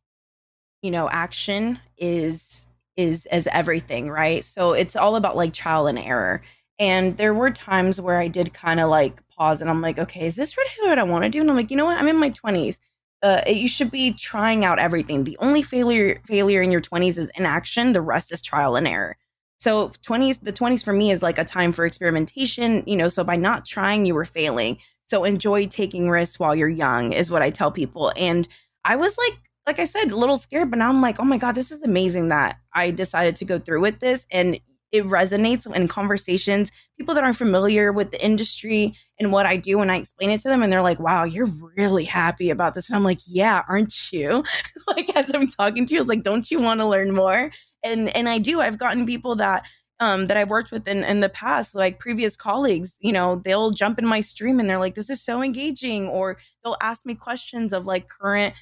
you 0.83 0.91
know, 0.93 1.09
action 1.11 1.79
is 1.99 2.67
is 2.97 3.27
as 3.27 3.47
everything, 3.49 4.11
right? 4.11 4.45
So 4.45 4.73
it's 4.75 4.97
all 4.97 5.17
about 5.17 5.37
like 5.37 5.53
trial 5.55 5.87
and 5.89 5.99
error. 5.99 6.43
And 6.79 7.17
there 7.17 7.35
were 7.35 7.51
times 7.51 8.01
where 8.01 8.19
I 8.21 8.29
did 8.29 8.55
kind 8.55 8.81
of 8.81 8.91
like 8.91 9.23
pause 9.29 9.61
and 9.61 9.71
I'm 9.71 9.83
like, 9.83 9.99
okay, 9.99 10.27
is 10.27 10.37
this 10.37 10.56
really 10.56 10.89
what 10.91 10.99
I 10.99 11.05
want 11.05 11.25
to 11.25 11.31
do? 11.31 11.41
And 11.41 11.51
I'm 11.51 11.56
like, 11.56 11.71
you 11.71 11.77
know 11.77 11.87
what? 11.87 11.99
I'm 11.99 12.09
in 12.09 12.17
my 12.19 12.31
20s. 12.31 12.81
Uh, 13.23 13.43
you 13.49 13.69
should 13.69 13.91
be 13.91 14.12
trying 14.12 14.65
out 14.65 14.79
everything. 14.79 15.25
The 15.25 15.39
only 15.41 15.62
failure 15.62 16.21
failure 16.27 16.62
in 16.62 16.71
your 16.73 16.81
20s 16.83 17.19
is 17.19 17.31
inaction. 17.37 17.93
The 17.93 18.03
rest 18.03 18.33
is 18.33 18.43
trial 18.43 18.77
and 18.77 18.87
error. 18.89 19.17
So 19.65 19.89
20s, 20.07 20.41
the 20.43 20.53
20s 20.53 20.85
for 20.85 20.93
me 20.93 21.11
is 21.11 21.23
like 21.23 21.39
a 21.39 21.45
time 21.45 21.73
for 21.73 21.87
experimentation, 21.87 22.83
you 22.87 22.97
know, 22.97 23.09
so 23.09 23.25
by 23.25 23.37
not 23.37 23.65
trying, 23.65 24.05
you 24.05 24.15
were 24.15 24.27
failing. 24.27 24.77
So 25.07 25.25
enjoy 25.25 25.69
taking 25.69 26.11
risks 26.11 26.39
while 26.39 26.55
you're 26.55 26.69
young 26.69 27.15
is 27.15 27.31
what 27.31 27.41
I 27.41 27.49
tell 27.49 27.71
people. 27.71 28.13
And 28.15 28.47
I 28.85 28.97
was 28.97 29.17
like, 29.17 29.39
like 29.67 29.79
I 29.79 29.87
said, 29.87 30.11
a 30.11 30.17
little 30.17 30.37
scared, 30.37 30.69
but 30.69 30.81
now 30.81 30.91
I'm 30.91 31.01
like, 31.01 31.19
oh 31.19 31.25
my 31.25 31.39
God, 31.39 31.55
this 31.55 31.73
is 31.73 31.83
amazing 31.83 32.29
that 32.29 32.59
I 32.75 32.91
decided 32.91 33.37
to 33.37 33.47
go 33.47 33.59
through 33.59 33.81
with 33.81 34.01
this. 34.01 34.27
And 34.31 34.61
it 34.93 35.07
resonates 35.07 35.75
in 35.75 35.89
conversations. 35.89 36.71
People 36.99 37.15
that 37.15 37.25
aren't 37.25 37.39
familiar 37.39 37.91
with 37.91 38.11
the 38.11 38.23
industry 38.23 38.95
and 39.19 39.33
what 39.33 39.47
I 39.47 39.57
do, 39.57 39.79
when 39.79 39.89
I 39.89 39.97
explain 39.97 40.29
it 40.29 40.41
to 40.43 40.49
them, 40.49 40.63
and 40.63 40.71
they're 40.71 40.83
like, 40.83 41.01
wow, 41.01 41.25
you're 41.25 41.51
really 41.75 42.05
happy 42.05 42.51
about 42.51 42.75
this. 42.75 42.91
And 42.91 42.97
I'm 42.97 43.03
like, 43.03 43.21
yeah, 43.27 43.63
aren't 43.67 44.13
you? 44.13 44.45
like, 44.89 45.17
as 45.17 45.35
I'm 45.35 45.49
talking 45.49 45.87
to 45.87 45.95
you, 45.95 46.01
I 46.01 46.03
was 46.03 46.09
like, 46.09 46.23
don't 46.23 46.51
you 46.51 46.61
want 46.61 46.81
to 46.81 46.87
learn 46.87 47.15
more? 47.15 47.51
And 47.85 48.15
and 48.17 48.29
I 48.29 48.39
do. 48.39 48.61
I've 48.61 48.79
gotten 48.79 49.07
people 49.07 49.37
that 49.37 49.65
um, 50.01 50.27
that 50.27 50.37
I've 50.37 50.51
worked 50.51 50.73
with 50.73 50.89
in, 50.89 51.05
in 51.05 51.20
the 51.20 51.29
past, 51.29 51.75
like 51.75 52.01
previous 52.01 52.37
colleagues, 52.37 52.97
you 53.01 53.13
know, 53.13 53.41
they'll 53.44 53.70
jump 53.70 53.99
in 53.99 54.06
my 54.06 54.20
stream 54.20 54.58
and 54.58 54.69
they're 54.69 54.79
like, 54.79 54.94
this 54.94 55.11
is 55.11 55.23
so 55.23 55.43
engaging. 55.43 56.08
Or 56.08 56.39
they'll 56.63 56.77
ask 56.81 57.06
me 57.06 57.15
questions 57.15 57.73
of 57.73 57.87
like 57.87 58.08
current, 58.08 58.55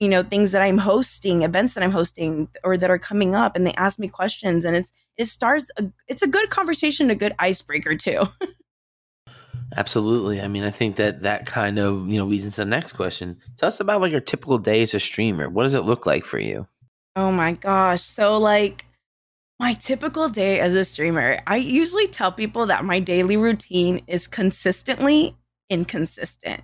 you 0.00 0.08
know, 0.08 0.22
things 0.22 0.52
that 0.52 0.62
I'm 0.62 0.78
hosting, 0.78 1.42
events 1.42 1.74
that 1.74 1.84
I'm 1.84 1.92
hosting 1.92 2.48
or 2.64 2.76
that 2.76 2.90
are 2.90 2.98
coming 2.98 3.34
up. 3.34 3.54
And 3.54 3.66
they 3.66 3.72
ask 3.74 3.98
me 3.98 4.08
questions 4.08 4.64
and 4.64 4.76
it's, 4.76 4.92
it 5.16 5.26
starts, 5.26 5.66
a, 5.76 5.84
it's 6.08 6.22
a 6.22 6.28
good 6.28 6.50
conversation, 6.50 7.10
a 7.10 7.14
good 7.14 7.34
icebreaker 7.38 7.94
too. 7.94 8.28
Absolutely. 9.76 10.40
I 10.40 10.48
mean, 10.48 10.64
I 10.64 10.70
think 10.70 10.96
that 10.96 11.22
that 11.22 11.46
kind 11.46 11.78
of, 11.78 12.08
you 12.08 12.18
know, 12.18 12.26
leads 12.26 12.44
into 12.44 12.56
the 12.56 12.64
next 12.64 12.94
question. 12.94 13.38
Tell 13.56 13.68
us 13.68 13.78
about 13.78 14.00
like 14.00 14.10
your 14.10 14.20
typical 14.20 14.58
day 14.58 14.82
as 14.82 14.94
a 14.94 15.00
streamer. 15.00 15.48
What 15.48 15.62
does 15.62 15.74
it 15.74 15.84
look 15.84 16.06
like 16.06 16.24
for 16.24 16.40
you? 16.40 16.66
Oh 17.16 17.32
my 17.32 17.52
gosh. 17.52 18.02
So, 18.02 18.38
like, 18.38 18.86
my 19.60 19.74
typical 19.74 20.28
day 20.28 20.60
as 20.60 20.74
a 20.74 20.84
streamer, 20.84 21.38
I 21.46 21.56
usually 21.56 22.06
tell 22.08 22.32
people 22.32 22.66
that 22.66 22.84
my 22.84 23.00
daily 23.00 23.36
routine 23.36 24.02
is 24.06 24.26
consistently 24.26 25.36
inconsistent. 25.70 26.62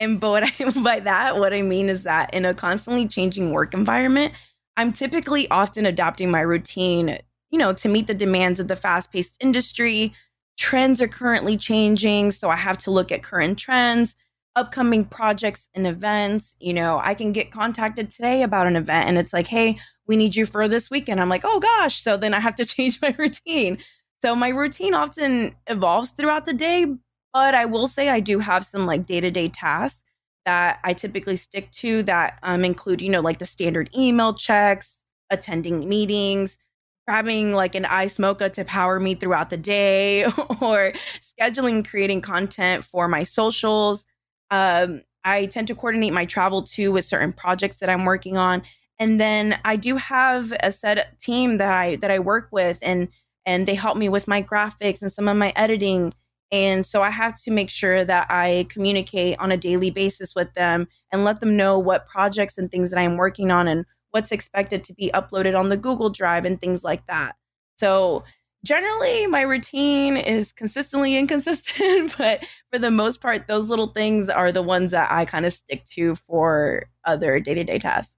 And 0.00 0.20
but 0.20 0.30
what 0.30 0.44
I, 0.60 0.70
by 0.82 1.00
that, 1.00 1.38
what 1.38 1.52
I 1.54 1.62
mean 1.62 1.88
is 1.88 2.04
that 2.04 2.32
in 2.34 2.44
a 2.44 2.54
constantly 2.54 3.08
changing 3.08 3.52
work 3.52 3.74
environment, 3.74 4.34
I'm 4.76 4.92
typically 4.92 5.48
often 5.50 5.86
adapting 5.86 6.30
my 6.30 6.40
routine, 6.40 7.18
you 7.50 7.58
know, 7.58 7.72
to 7.74 7.88
meet 7.88 8.06
the 8.06 8.14
demands 8.14 8.60
of 8.60 8.68
the 8.68 8.76
fast 8.76 9.12
paced 9.12 9.38
industry. 9.42 10.14
Trends 10.58 11.02
are 11.02 11.08
currently 11.08 11.56
changing. 11.56 12.30
So 12.32 12.50
I 12.50 12.56
have 12.56 12.78
to 12.78 12.90
look 12.90 13.12
at 13.12 13.22
current 13.22 13.58
trends, 13.58 14.16
upcoming 14.56 15.04
projects 15.04 15.68
and 15.74 15.86
events. 15.86 16.56
You 16.60 16.74
know, 16.74 17.00
I 17.02 17.14
can 17.14 17.32
get 17.32 17.50
contacted 17.50 18.10
today 18.10 18.42
about 18.42 18.66
an 18.66 18.76
event 18.76 19.08
and 19.08 19.18
it's 19.18 19.32
like, 19.32 19.46
hey, 19.46 19.78
we 20.06 20.16
need 20.16 20.34
you 20.34 20.46
for 20.46 20.66
this 20.68 20.90
weekend. 20.90 21.20
I'm 21.20 21.28
like, 21.28 21.44
oh 21.44 21.60
gosh. 21.60 21.98
So 21.98 22.16
then 22.16 22.34
I 22.34 22.40
have 22.40 22.54
to 22.56 22.64
change 22.66 23.00
my 23.00 23.14
routine. 23.18 23.78
So 24.22 24.34
my 24.34 24.48
routine 24.48 24.94
often 24.94 25.54
evolves 25.66 26.10
throughout 26.10 26.44
the 26.44 26.52
day, 26.52 26.86
but 27.32 27.54
I 27.54 27.64
will 27.64 27.86
say 27.86 28.08
I 28.08 28.20
do 28.20 28.38
have 28.38 28.66
some 28.66 28.86
like 28.86 29.06
day 29.06 29.20
to 29.20 29.30
day 29.30 29.48
tasks 29.48 30.04
that 30.46 30.80
I 30.84 30.94
typically 30.94 31.36
stick 31.36 31.70
to 31.72 32.02
that 32.04 32.38
um, 32.42 32.64
include, 32.64 33.00
you 33.00 33.10
know, 33.10 33.20
like 33.20 33.38
the 33.38 33.46
standard 33.46 33.90
email 33.96 34.34
checks, 34.34 35.02
attending 35.30 35.88
meetings, 35.88 36.58
grabbing 37.06 37.52
like 37.52 37.74
an 37.74 37.84
ice 37.86 38.18
mocha 38.18 38.48
to 38.50 38.64
power 38.64 39.00
me 39.00 39.14
throughout 39.14 39.50
the 39.50 39.56
day, 39.56 40.24
or 40.60 40.92
scheduling, 41.20 41.86
creating 41.86 42.20
content 42.20 42.84
for 42.84 43.08
my 43.08 43.22
socials, 43.22 44.06
um, 44.50 45.02
I 45.24 45.46
tend 45.46 45.68
to 45.68 45.74
coordinate 45.74 46.12
my 46.12 46.24
travel 46.24 46.62
too 46.62 46.92
with 46.92 47.04
certain 47.04 47.32
projects 47.32 47.76
that 47.76 47.90
I'm 47.90 48.04
working 48.04 48.36
on. 48.36 48.62
And 48.98 49.20
then 49.20 49.58
I 49.64 49.76
do 49.76 49.96
have 49.96 50.52
a 50.62 50.72
set 50.72 51.18
team 51.18 51.58
that 51.58 51.72
I 51.72 51.96
that 51.96 52.10
I 52.10 52.18
work 52.18 52.48
with 52.50 52.78
and 52.82 53.08
and 53.46 53.66
they 53.66 53.74
help 53.74 53.96
me 53.96 54.08
with 54.08 54.28
my 54.28 54.42
graphics 54.42 55.02
and 55.02 55.12
some 55.12 55.28
of 55.28 55.36
my 55.36 55.52
editing. 55.56 56.12
And 56.52 56.84
so 56.84 57.02
I 57.02 57.10
have 57.10 57.40
to 57.42 57.50
make 57.50 57.70
sure 57.70 58.04
that 58.04 58.26
I 58.28 58.66
communicate 58.68 59.38
on 59.38 59.52
a 59.52 59.56
daily 59.56 59.90
basis 59.90 60.34
with 60.34 60.52
them 60.54 60.88
and 61.12 61.24
let 61.24 61.40
them 61.40 61.56
know 61.56 61.78
what 61.78 62.08
projects 62.08 62.58
and 62.58 62.70
things 62.70 62.90
that 62.90 62.98
I'm 62.98 63.16
working 63.16 63.50
on 63.50 63.68
and 63.68 63.86
what's 64.10 64.32
expected 64.32 64.82
to 64.84 64.94
be 64.94 65.10
uploaded 65.14 65.58
on 65.58 65.68
the 65.68 65.76
Google 65.76 66.10
Drive 66.10 66.44
and 66.44 66.60
things 66.60 66.82
like 66.82 67.06
that. 67.06 67.36
So 67.76 68.24
generally 68.64 69.26
my 69.26 69.42
routine 69.42 70.16
is 70.16 70.52
consistently 70.52 71.16
inconsistent, 71.16 72.14
but 72.18 72.46
for 72.72 72.78
the 72.78 72.90
most 72.90 73.20
part, 73.20 73.46
those 73.46 73.68
little 73.68 73.88
things 73.88 74.28
are 74.28 74.52
the 74.52 74.62
ones 74.62 74.90
that 74.90 75.10
I 75.10 75.24
kind 75.24 75.46
of 75.46 75.52
stick 75.52 75.84
to 75.86 76.14
for 76.14 76.86
other 77.04 77.40
day 77.40 77.54
to 77.54 77.64
day 77.64 77.78
tasks. 77.78 78.16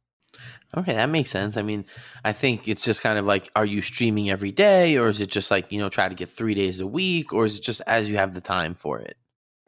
Okay, 0.75 0.95
that 0.95 1.11
makes 1.11 1.31
sense. 1.31 1.59
I 1.59 1.63
mean, 1.63 1.85
I 2.25 2.33
think 2.33 2.67
it's 2.67 2.83
just 2.83 3.03
kind 3.03 3.19
of 3.19 3.27
like, 3.27 3.51
are 3.55 3.67
you 3.67 3.83
streaming 3.83 4.31
every 4.31 4.53
day, 4.53 4.97
or 4.97 5.09
is 5.09 5.21
it 5.21 5.29
just 5.29 5.51
like 5.51 5.71
you 5.71 5.79
know 5.79 5.91
try 5.91 6.09
to 6.09 6.15
get 6.15 6.31
three 6.31 6.55
days 6.55 6.81
a 6.81 6.87
week, 6.87 7.33
or 7.33 7.45
is 7.45 7.59
it 7.59 7.63
just 7.63 7.83
as 7.87 8.09
you 8.09 8.17
have 8.17 8.33
the 8.35 8.41
time 8.41 8.75
for 8.75 8.99
it? 8.99 9.17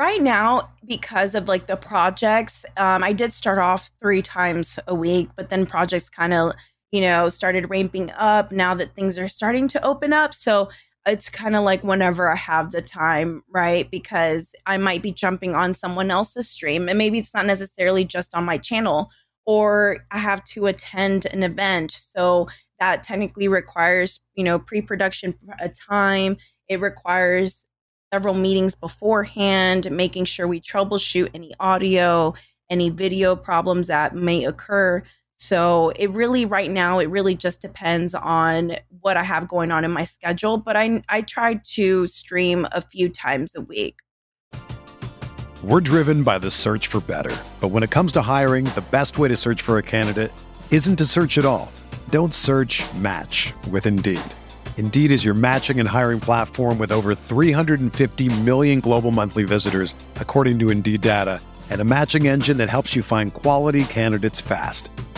Right 0.01 0.23
now, 0.23 0.71
because 0.85 1.35
of 1.35 1.47
like 1.47 1.67
the 1.67 1.77
projects, 1.77 2.65
um, 2.77 3.05
I 3.05 3.13
did 3.13 3.33
start 3.33 3.59
off 3.59 3.91
three 4.01 4.23
times 4.23 4.79
a 4.89 4.95
week, 4.95 5.29
but 5.37 5.51
then 5.51 5.67
projects 5.67 6.09
kind 6.09 6.33
of 6.33 6.53
you 6.95 7.01
know 7.01 7.29
started 7.29 7.71
ramping 7.71 8.11
up 8.13 8.53
now 8.53 8.75
that 8.75 8.95
things 8.95 9.19
are 9.19 9.29
starting 9.29 9.67
to 9.69 9.85
open 9.85 10.13
up. 10.13 10.33
So 10.33 10.69
it's 11.07 11.29
kind 11.29 11.55
of 11.57 11.65
like 11.65 11.83
whenever 11.85 12.31
I 12.31 12.37
have 12.37 12.71
the 12.71 12.81
time, 12.81 13.43
right? 13.49 13.91
Because 13.91 14.55
I 14.67 14.79
might 14.79 15.03
be 15.03 15.13
jumping 15.13 15.55
on 15.55 15.75
someone 15.75 16.11
else's 16.11 16.49
stream, 16.49 16.89
and 16.89 16.97
maybe 16.97 17.19
it's 17.19 17.35
not 17.35 17.47
necessarily 17.47 18.05
just 18.05 18.35
on 18.35 18.45
my 18.45 18.59
channel 18.59 19.11
or 19.47 19.99
I 20.11 20.19
have 20.19 20.43
to 20.45 20.67
attend 20.67 21.27
an 21.27 21.43
event. 21.43 21.91
So 21.91 22.49
that 22.81 23.03
technically 23.03 23.49
requires, 23.49 24.21
you 24.35 24.45
know, 24.45 24.59
pre-production 24.59 25.35
uh, 25.63 25.69
time. 25.89 26.37
It 26.69 26.81
requires 26.81 27.67
several 28.13 28.35
meetings 28.35 28.75
beforehand, 28.75 29.91
making 29.91 30.25
sure 30.25 30.49
we 30.49 30.61
troubleshoot 30.61 31.31
any 31.35 31.53
audio, 31.61 32.35
any 32.71 32.89
video 32.91 33.37
problems 33.37 33.89
that 33.89 34.15
may 34.15 34.45
occur. 34.45 35.03
So 35.37 35.93
it 35.97 36.11
really 36.11 36.45
right 36.45 36.71
now 36.71 36.99
it 37.01 37.11
really 37.11 37.35
just 37.35 37.61
depends 37.61 38.15
on 38.15 38.77
what 39.01 39.17
I 39.17 39.23
have 39.23 39.49
going 39.49 39.71
on 39.71 39.85
in 39.85 39.91
my 39.91 40.05
schedule, 40.05 40.59
but 40.59 40.77
I 40.77 41.03
I 41.09 41.23
try 41.23 41.61
to 41.75 42.07
stream 42.07 42.67
a 42.73 42.81
few 42.81 43.09
times 43.09 43.55
a 43.55 43.61
week. 43.61 43.99
We're 45.63 45.81
driven 45.81 46.23
by 46.25 46.39
the 46.39 46.51
search 46.51 46.89
for 46.89 47.01
better. 47.01 47.35
But 47.59 47.69
when 47.69 47.83
it 47.83 47.91
comes 47.91 48.13
to 48.13 48.23
hiring, 48.23 48.67
the 48.67 48.85
best 48.91 49.19
way 49.19 49.29
to 49.29 49.37
search 49.37 49.63
for 49.63 49.79
a 49.79 49.83
candidate 49.83 50.31
isn't 50.71 50.97
to 50.97 51.07
search 51.07 51.39
at 51.39 51.47
all. 51.47 51.73
Don't 52.11 52.35
search 52.35 52.83
match 52.97 53.55
with 53.71 53.87
Indeed. 53.87 54.21
Indeed 54.77 55.11
is 55.11 55.25
your 55.25 55.33
matching 55.33 55.81
and 55.81 55.89
hiring 55.89 56.21
platform 56.21 56.79
with 56.79 56.93
over 56.93 57.15
350 57.15 58.41
million 58.43 58.81
global 58.81 59.11
monthly 59.11 59.45
visitors, 59.45 59.95
according 60.17 60.59
to 60.59 60.71
Indeed 60.71 61.01
data, 61.01 61.41
and 61.71 61.81
a 61.81 61.85
matching 61.85 62.27
engine 62.27 62.59
that 62.59 62.69
helps 62.69 62.95
you 62.95 63.03
find 63.03 63.33
quality 63.33 63.85
candidates 63.85 64.43
fast. 64.43 64.91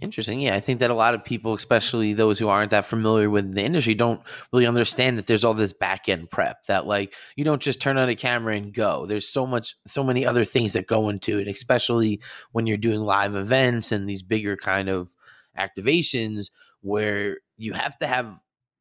Interesting. 0.00 0.40
Yeah, 0.40 0.54
I 0.56 0.60
think 0.60 0.80
that 0.80 0.90
a 0.90 0.94
lot 0.94 1.14
of 1.14 1.24
people, 1.26 1.52
especially 1.52 2.14
those 2.14 2.38
who 2.38 2.48
aren't 2.48 2.70
that 2.70 2.86
familiar 2.86 3.28
with 3.28 3.52
the 3.52 3.62
industry, 3.62 3.92
don't 3.94 4.22
really 4.50 4.66
understand 4.66 5.18
that 5.18 5.26
there's 5.26 5.44
all 5.44 5.52
this 5.52 5.74
back 5.74 6.08
end 6.08 6.30
prep. 6.30 6.64
That 6.68 6.86
like 6.86 7.12
you 7.36 7.44
don't 7.44 7.60
just 7.60 7.82
turn 7.82 7.98
on 7.98 8.08
a 8.08 8.16
camera 8.16 8.56
and 8.56 8.72
go. 8.72 9.04
There's 9.04 9.28
so 9.28 9.46
much, 9.46 9.76
so 9.86 10.02
many 10.02 10.24
other 10.24 10.46
things 10.46 10.72
that 10.72 10.86
go 10.86 11.10
into 11.10 11.38
it, 11.38 11.48
especially 11.48 12.20
when 12.52 12.66
you're 12.66 12.78
doing 12.78 13.00
live 13.00 13.34
events 13.34 13.92
and 13.92 14.08
these 14.08 14.22
bigger 14.22 14.56
kind 14.56 14.88
of 14.88 15.12
activations 15.58 16.46
where 16.80 17.36
you 17.58 17.74
have 17.74 17.98
to 17.98 18.06
have 18.06 18.40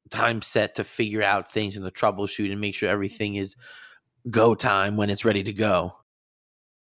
time 0.10 0.42
set 0.42 0.76
to 0.76 0.86
figure 0.86 1.22
out 1.22 1.52
things 1.52 1.76
and 1.76 1.86
the 1.86 1.92
troubleshoot 1.92 2.50
and 2.50 2.62
make 2.62 2.76
sure 2.76 2.88
everything 2.88 3.36
is 3.36 3.56
go 4.32 4.56
time 4.56 4.98
when 4.98 5.10
it's 5.10 5.26
ready 5.26 5.44
to 5.44 5.54
go. 5.54 5.94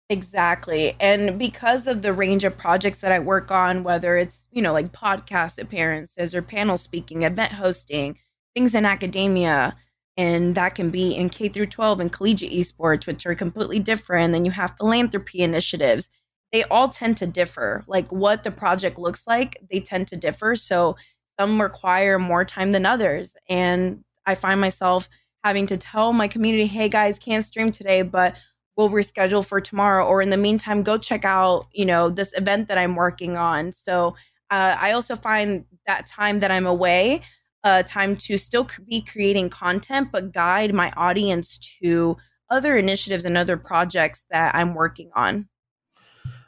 Exactly. 0.09 0.95
And 0.99 1.37
because 1.37 1.87
of 1.87 2.01
the 2.01 2.13
range 2.13 2.43
of 2.43 2.57
projects 2.57 2.99
that 2.99 3.11
I 3.11 3.19
work 3.19 3.51
on, 3.51 3.83
whether 3.83 4.17
it's, 4.17 4.47
you 4.51 4.61
know, 4.61 4.73
like 4.73 4.91
podcast 4.91 5.59
appearances 5.61 6.33
or 6.33 6.41
panel 6.41 6.77
speaking, 6.77 7.23
event 7.23 7.53
hosting, 7.53 8.17
things 8.55 8.73
in 8.73 8.85
academia, 8.85 9.75
and 10.17 10.55
that 10.55 10.73
can 10.73 10.89
be 10.89 11.15
in 11.15 11.29
K 11.29 11.47
through 11.47 11.67
12 11.67 11.99
and 11.99 12.11
collegiate 12.11 12.51
esports, 12.51 13.05
which 13.05 13.25
are 13.27 13.35
completely 13.35 13.79
different. 13.79 14.33
then 14.33 14.45
you 14.45 14.51
have 14.51 14.75
philanthropy 14.77 15.41
initiatives. 15.41 16.09
They 16.51 16.63
all 16.63 16.89
tend 16.89 17.17
to 17.17 17.27
differ. 17.27 17.83
Like 17.87 18.11
what 18.11 18.43
the 18.43 18.51
project 18.51 18.97
looks 18.97 19.27
like, 19.27 19.57
they 19.71 19.79
tend 19.79 20.07
to 20.07 20.15
differ. 20.17 20.55
So 20.55 20.97
some 21.39 21.61
require 21.61 22.17
more 22.17 22.43
time 22.43 22.71
than 22.71 22.85
others. 22.85 23.35
And 23.47 24.03
I 24.25 24.33
find 24.33 24.59
myself 24.59 25.07
having 25.43 25.67
to 25.67 25.77
tell 25.77 26.11
my 26.13 26.27
community, 26.27 26.65
hey 26.65 26.89
guys, 26.89 27.19
can't 27.19 27.45
stream 27.45 27.71
today, 27.71 28.01
but 28.01 28.35
we'll 28.79 28.89
reschedule 28.89 29.45
for 29.45 29.59
tomorrow 29.59 30.07
or 30.07 30.21
in 30.21 30.29
the 30.29 30.37
meantime 30.37 30.83
go 30.83 30.97
check 30.97 31.25
out 31.25 31.67
you 31.73 31.85
know 31.85 32.09
this 32.09 32.31
event 32.37 32.69
that 32.69 32.77
i'm 32.77 32.95
working 32.95 33.35
on. 33.35 33.73
So 33.73 34.15
uh, 34.49 34.77
i 34.79 34.93
also 34.93 35.17
find 35.17 35.65
that 35.85 36.07
time 36.07 36.39
that 36.39 36.49
i'm 36.49 36.65
away 36.65 37.21
uh, 37.65 37.83
time 37.83 38.15
to 38.15 38.37
still 38.37 38.65
be 38.87 39.01
creating 39.01 39.49
content 39.49 40.13
but 40.13 40.31
guide 40.31 40.73
my 40.73 40.91
audience 40.95 41.57
to 41.81 42.15
other 42.49 42.77
initiatives 42.77 43.25
and 43.25 43.37
other 43.37 43.57
projects 43.57 44.25
that 44.31 44.55
i'm 44.55 44.73
working 44.73 45.11
on. 45.13 45.49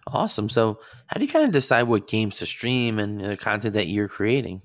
Awesome. 0.07 0.47
So 0.47 0.79
how 1.07 1.19
do 1.19 1.25
you 1.25 1.31
kind 1.31 1.45
of 1.45 1.51
decide 1.51 1.83
what 1.83 2.07
games 2.07 2.37
to 2.37 2.45
stream 2.45 2.97
and 2.97 3.19
the 3.19 3.35
content 3.35 3.73
that 3.73 3.87
you're 3.87 4.07
creating 4.07 4.61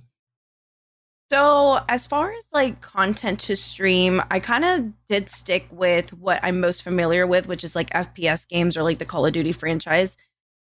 so, 1.30 1.80
as 1.88 2.06
far 2.06 2.32
as 2.32 2.44
like 2.52 2.80
content 2.80 3.40
to 3.40 3.56
stream, 3.56 4.22
I 4.30 4.38
kind 4.38 4.64
of 4.64 4.92
did 5.08 5.28
stick 5.28 5.66
with 5.72 6.12
what 6.12 6.38
I'm 6.42 6.60
most 6.60 6.82
familiar 6.84 7.26
with, 7.26 7.48
which 7.48 7.64
is 7.64 7.74
like 7.74 7.90
FPS 7.90 8.46
games 8.48 8.76
or 8.76 8.84
like 8.84 8.98
the 8.98 9.04
Call 9.04 9.26
of 9.26 9.32
Duty 9.32 9.50
franchise. 9.52 10.16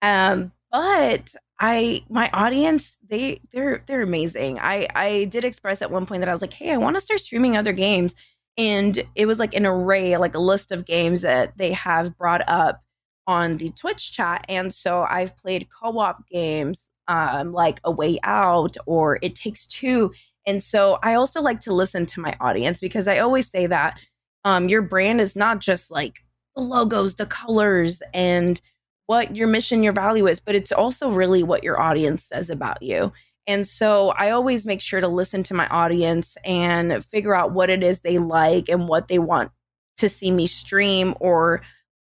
Um, 0.03 0.53
but 0.71 1.35
I 1.59 2.03
my 2.11 2.29
audience, 2.35 2.99
they 3.09 3.41
they're 3.53 3.83
they're 3.87 4.03
amazing. 4.03 4.59
I 4.59 4.87
I 4.95 5.25
did 5.27 5.45
express 5.45 5.81
at 5.83 5.91
one 5.91 6.05
point 6.07 6.21
that 6.23 6.29
I 6.29 6.33
was 6.33 6.43
like, 6.43 6.53
"Hey, 6.53 6.73
I 6.73 6.77
want 6.77 6.97
to 6.97 7.01
start 7.01 7.21
streaming 7.21 7.57
other 7.57 7.73
games." 7.73 8.15
And 8.59 9.03
it 9.15 9.27
was 9.27 9.39
like 9.39 9.55
an 9.55 9.65
array, 9.67 10.17
like 10.19 10.35
a 10.35 10.39
list 10.39 10.73
of 10.73 10.85
games 10.87 11.23
that 11.23 11.57
they 11.57 11.73
have 11.73 12.17
brought 12.19 12.43
up 12.49 12.83
on 13.27 13.57
the 13.57 13.71
Twitch 13.71 14.13
chat. 14.13 14.45
And 14.49 14.75
so 14.75 15.03
I've 15.09 15.37
played 15.39 15.69
co-op 15.71 16.29
games 16.29 16.91
um 17.09 17.53
like 17.53 17.81
A 17.85 17.91
Way 17.91 18.19
Out 18.25 18.77
or 18.87 19.19
It 19.23 19.35
Takes 19.35 19.67
Two 19.67 20.13
and 20.47 20.63
so 20.63 20.99
I 21.03 21.15
also 21.15 21.41
like 21.43 21.61
to 21.61 21.73
listen 21.73 22.07
to 22.07 22.21
my 22.21 22.37
audience 22.41 22.81
because 22.81 23.07
I 23.09 23.19
always 23.19 23.51
say 23.51 23.67
that 23.67 23.99
um, 24.45 24.69
your 24.69 24.83
brand 24.83 25.21
is 25.21 25.37
not 25.37 25.59
just 25.59 25.91
like 25.91 26.25
the 26.57 26.63
logos, 26.63 27.17
the 27.17 27.27
colors, 27.27 28.01
and 28.15 28.61
what 29.07 29.37
your 29.37 29.49
mission, 29.49 29.83
your 29.83 29.93
value 29.93 30.27
is, 30.27 30.41
but 30.41 30.55
it's 30.55 30.73
also 30.73 31.11
really 31.11 31.43
what 31.43 31.65
your 31.65 31.81
audience 31.81 32.25
says 32.25 32.49
about 32.49 32.83
you. 32.83 33.13
And 33.47 33.67
so 33.67 34.11
I 34.11 34.31
always 34.31 34.65
make 34.65 34.81
sure 34.81 35.01
to 35.01 35.09
listen 35.09 35.43
to 35.45 35.55
my 35.55 35.67
audience 35.69 36.37
and 36.45 37.05
figure 37.07 37.35
out 37.35 37.53
what 37.53 37.71
it 37.71 37.83
is 37.83 38.01
they 38.01 38.19
like 38.19 38.69
and 38.69 38.89
what 38.89 39.09
they 39.09 39.19
want 39.19 39.51
to 39.97 40.09
see 40.09 40.31
me 40.31 40.47
stream 40.47 41.15
or 41.21 41.63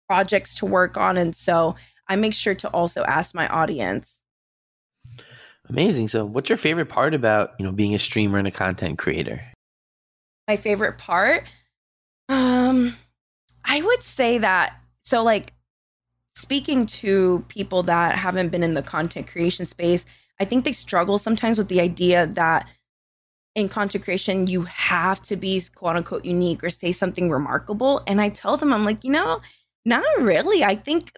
projects 0.08 0.56
to 0.56 0.66
work 0.66 0.98
on. 0.98 1.18
And 1.18 1.36
so 1.36 1.76
I 2.10 2.18
make 2.18 2.34
sure 2.34 2.56
to 2.56 2.70
also 2.70 3.04
ask 3.04 3.34
my 3.34 3.48
audience 3.48 4.21
Amazing. 5.72 6.10
So, 6.10 6.26
what's 6.26 6.50
your 6.50 6.58
favorite 6.58 6.88
part 6.88 7.14
about 7.14 7.54
you 7.58 7.66
know 7.66 7.72
being 7.72 7.96
a 7.96 8.00
streamer 8.00 8.38
and 8.38 8.48
a 8.48 8.52
content 8.52 9.00
creator? 9.00 9.42
My 10.50 10.58
favorite 10.58 10.98
part, 10.98 11.46
um, 12.28 12.94
I 13.64 13.82
would 13.82 14.04
say 14.04 14.38
that 14.38 14.76
so 15.00 15.24
like 15.24 15.54
speaking 16.36 16.86
to 16.88 17.46
people 17.48 17.84
that 17.84 18.16
haven't 18.16 18.50
been 18.50 18.64
in 18.64 18.74
the 18.74 18.84
content 18.84 19.28
creation 19.28 19.66
space, 19.66 20.06
I 20.42 20.46
think 20.46 20.66
they 20.66 20.74
struggle 20.74 21.18
sometimes 21.18 21.58
with 21.58 21.70
the 21.70 21.80
idea 21.80 22.28
that 22.28 22.68
in 23.56 23.70
content 23.70 24.04
creation, 24.04 24.48
you 24.48 24.64
have 24.64 25.22
to 25.24 25.38
be 25.38 25.62
quote 25.74 25.96
unquote 25.96 26.26
unique 26.26 26.66
or 26.66 26.70
say 26.70 26.92
something 26.92 27.30
remarkable. 27.30 28.04
And 28.08 28.20
I 28.20 28.28
tell 28.28 28.58
them, 28.58 28.74
I'm 28.74 28.84
like, 28.84 29.06
you 29.06 29.12
know, 29.12 29.40
not 29.86 30.04
really. 30.20 30.66
I 30.66 30.76
think 30.76 31.14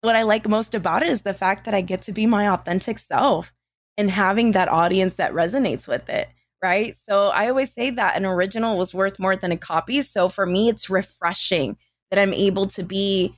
what 0.00 0.16
I 0.16 0.22
like 0.22 0.48
most 0.48 0.74
about 0.74 1.02
it 1.02 1.10
is 1.10 1.20
the 1.20 1.34
fact 1.34 1.66
that 1.66 1.74
I 1.74 1.82
get 1.82 2.00
to 2.02 2.12
be 2.12 2.24
my 2.24 2.48
authentic 2.48 2.98
self 2.98 3.52
and 3.96 4.10
having 4.10 4.52
that 4.52 4.68
audience 4.68 5.16
that 5.16 5.32
resonates 5.32 5.86
with 5.86 6.08
it. 6.08 6.28
Right. 6.62 6.94
So 6.96 7.28
I 7.28 7.48
always 7.48 7.72
say 7.72 7.90
that 7.90 8.16
an 8.16 8.26
original 8.26 8.76
was 8.76 8.92
worth 8.92 9.18
more 9.18 9.34
than 9.34 9.50
a 9.50 9.56
copy. 9.56 10.02
So 10.02 10.28
for 10.28 10.44
me, 10.44 10.68
it's 10.68 10.90
refreshing 10.90 11.76
that 12.10 12.20
I'm 12.20 12.34
able 12.34 12.66
to 12.68 12.82
be 12.82 13.34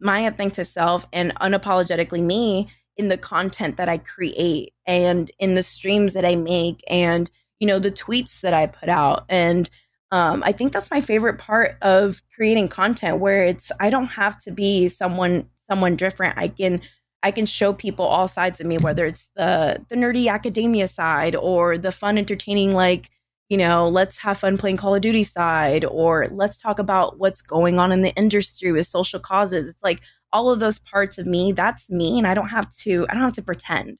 my 0.00 0.20
authentic 0.20 0.66
self 0.66 1.06
and 1.12 1.34
unapologetically 1.36 2.22
me 2.22 2.68
in 2.96 3.08
the 3.08 3.16
content 3.16 3.76
that 3.76 3.88
I 3.88 3.98
create 3.98 4.74
and 4.86 5.30
in 5.38 5.54
the 5.54 5.62
streams 5.62 6.12
that 6.12 6.24
I 6.24 6.34
make 6.34 6.82
and 6.88 7.30
you 7.60 7.66
know 7.66 7.78
the 7.78 7.90
tweets 7.90 8.40
that 8.40 8.52
I 8.52 8.66
put 8.66 8.88
out 8.88 9.24
and 9.28 9.70
um, 10.12 10.42
I 10.44 10.52
think 10.52 10.72
that's 10.72 10.90
my 10.90 11.00
favorite 11.00 11.38
part 11.38 11.76
of 11.82 12.20
creating 12.34 12.68
content 12.68 13.18
where 13.18 13.44
it's 13.44 13.70
I 13.78 13.90
don't 13.90 14.06
have 14.06 14.40
to 14.42 14.50
be 14.50 14.88
someone 14.88 15.48
someone 15.70 15.94
different. 15.94 16.36
I 16.36 16.48
can 16.48 16.82
I 17.22 17.30
can 17.30 17.46
show 17.46 17.72
people 17.72 18.04
all 18.04 18.28
sides 18.28 18.60
of 18.60 18.66
me, 18.66 18.78
whether 18.78 19.04
it's 19.06 19.28
the 19.36 19.84
the 19.88 19.96
nerdy 19.96 20.30
academia 20.30 20.88
side 20.88 21.36
or 21.36 21.76
the 21.78 21.92
fun, 21.92 22.18
entertaining, 22.18 22.74
like 22.74 23.10
you 23.50 23.56
know, 23.56 23.88
let's 23.88 24.18
have 24.18 24.38
fun 24.38 24.56
playing 24.56 24.76
Call 24.76 24.94
of 24.94 25.02
Duty 25.02 25.24
side, 25.24 25.84
or 25.84 26.28
let's 26.30 26.60
talk 26.60 26.78
about 26.78 27.18
what's 27.18 27.42
going 27.42 27.80
on 27.80 27.90
in 27.90 28.02
the 28.02 28.14
industry 28.14 28.70
with 28.70 28.86
social 28.86 29.18
causes. 29.18 29.68
It's 29.68 29.82
like 29.82 30.00
all 30.32 30.50
of 30.50 30.60
those 30.60 30.78
parts 30.78 31.18
of 31.18 31.26
me. 31.26 31.52
That's 31.52 31.90
me, 31.90 32.16
and 32.16 32.26
I 32.26 32.34
don't 32.34 32.48
have 32.48 32.72
to. 32.76 33.06
I 33.10 33.14
don't 33.14 33.24
have 33.24 33.32
to 33.34 33.42
pretend. 33.42 33.98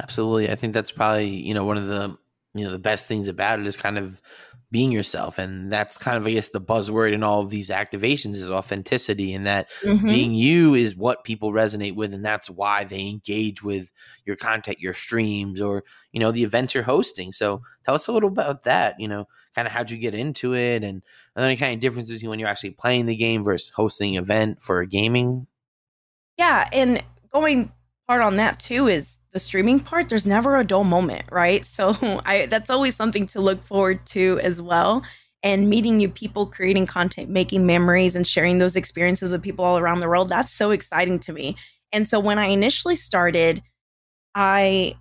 Absolutely, 0.00 0.48
I 0.48 0.54
think 0.54 0.72
that's 0.74 0.92
probably 0.92 1.28
you 1.28 1.54
know 1.54 1.64
one 1.64 1.76
of 1.76 1.88
the 1.88 2.16
you 2.54 2.64
know 2.64 2.70
the 2.70 2.78
best 2.78 3.06
things 3.06 3.28
about 3.28 3.58
it 3.58 3.66
is 3.66 3.76
kind 3.76 3.98
of 3.98 4.22
being 4.72 4.90
yourself. 4.90 5.38
And 5.38 5.70
that's 5.70 5.96
kind 5.98 6.16
of 6.16 6.26
i 6.26 6.32
guess 6.32 6.48
the 6.48 6.60
buzzword 6.60 7.12
in 7.12 7.22
all 7.22 7.40
of 7.40 7.50
these 7.50 7.68
activations 7.68 8.36
is 8.36 8.50
authenticity 8.50 9.34
and 9.34 9.46
that 9.46 9.68
mm-hmm. 9.84 10.04
being 10.04 10.34
you 10.34 10.74
is 10.74 10.96
what 10.96 11.22
people 11.22 11.52
resonate 11.52 11.94
with 11.94 12.14
and 12.14 12.24
that's 12.24 12.50
why 12.50 12.82
they 12.82 13.06
engage 13.06 13.62
with 13.62 13.90
your 14.24 14.34
content 14.34 14.80
your 14.80 14.94
streams 14.94 15.60
or 15.60 15.84
you 16.10 16.18
know 16.18 16.32
the 16.32 16.42
events 16.42 16.74
you're 16.74 16.82
hosting. 16.82 17.30
So 17.30 17.62
tell 17.84 17.94
us 17.94 18.08
a 18.08 18.12
little 18.12 18.30
about 18.30 18.64
that 18.64 18.98
you 18.98 19.06
know 19.06 19.28
kind 19.54 19.68
of 19.68 19.72
how'd 19.72 19.90
you 19.90 19.98
get 19.98 20.14
into 20.14 20.54
it 20.54 20.82
and 20.82 21.02
any 21.36 21.56
kind 21.56 21.74
of 21.74 21.80
differences 21.80 22.14
between 22.14 22.30
when 22.30 22.38
you're 22.38 22.48
actually 22.48 22.70
playing 22.70 23.06
the 23.06 23.16
game 23.16 23.44
versus 23.44 23.70
hosting 23.74 24.16
an 24.16 24.24
event 24.24 24.62
for 24.62 24.84
gaming? 24.86 25.46
Yeah 26.38 26.68
and 26.72 27.04
going 27.32 27.72
part 28.08 28.22
on 28.22 28.36
that 28.36 28.58
too 28.58 28.88
is 28.88 29.18
the 29.32 29.38
streaming 29.38 29.80
part, 29.80 30.08
there's 30.08 30.26
never 30.26 30.56
a 30.56 30.64
dull 30.64 30.84
moment, 30.84 31.24
right? 31.30 31.64
So 31.72 31.94
I 32.24 32.46
that's 32.46 32.70
always 32.70 32.94
something 32.96 33.26
to 33.26 33.40
look 33.40 33.62
forward 33.64 34.04
to 34.06 34.38
as 34.42 34.60
well. 34.60 35.02
And 35.42 35.68
meeting 35.68 35.96
new 35.96 36.08
people, 36.08 36.46
creating 36.46 36.86
content, 36.86 37.28
making 37.28 37.66
memories, 37.66 38.14
and 38.14 38.26
sharing 38.26 38.58
those 38.58 38.76
experiences 38.76 39.32
with 39.32 39.42
people 39.42 39.64
all 39.64 39.78
around 39.78 39.98
the 40.00 40.08
world. 40.08 40.28
That's 40.28 40.52
so 40.52 40.70
exciting 40.70 41.18
to 41.20 41.32
me. 41.32 41.56
And 41.92 42.06
so 42.06 42.20
when 42.20 42.38
I 42.38 42.46
initially 42.46 42.94
started, 42.94 43.62
I 44.34 44.96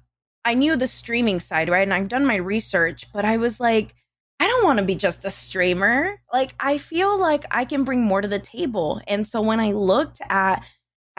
I 0.46 0.56
knew 0.56 0.76
the 0.76 0.88
streaming 0.88 1.40
side, 1.40 1.70
right? 1.70 1.84
And 1.84 1.94
I've 1.94 2.08
done 2.08 2.26
my 2.26 2.36
research, 2.38 3.12
but 3.14 3.26
I 3.26 3.38
was 3.38 3.60
like, 3.60 3.94
I 4.40 4.48
don't 4.48 4.64
want 4.64 4.80
to 4.80 4.86
be 4.86 4.96
just 4.96 5.24
a 5.26 5.30
streamer. 5.30 6.20
Like 6.34 6.56
I 6.60 6.80
feel 6.80 7.20
like 7.20 7.46
I 7.52 7.66
can 7.66 7.84
bring 7.84 8.02
more 8.02 8.22
to 8.22 8.28
the 8.28 8.40
table. 8.40 9.02
And 9.08 9.26
so 9.26 9.42
when 9.42 9.60
I 9.60 9.72
looked 9.72 10.20
at 10.30 10.64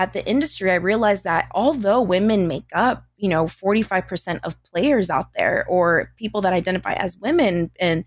at 0.02 0.12
the 0.12 0.26
industry, 0.26 0.72
I 0.72 0.74
realized 0.74 1.22
that 1.22 1.48
although 1.52 2.02
women 2.02 2.48
make 2.48 2.68
up, 2.74 3.04
you 3.16 3.28
know, 3.28 3.44
45% 3.44 4.40
of 4.42 4.60
players 4.64 5.08
out 5.08 5.32
there 5.32 5.64
or 5.68 6.12
people 6.16 6.40
that 6.40 6.52
identify 6.52 6.94
as 6.94 7.16
women 7.16 7.70
and 7.78 8.04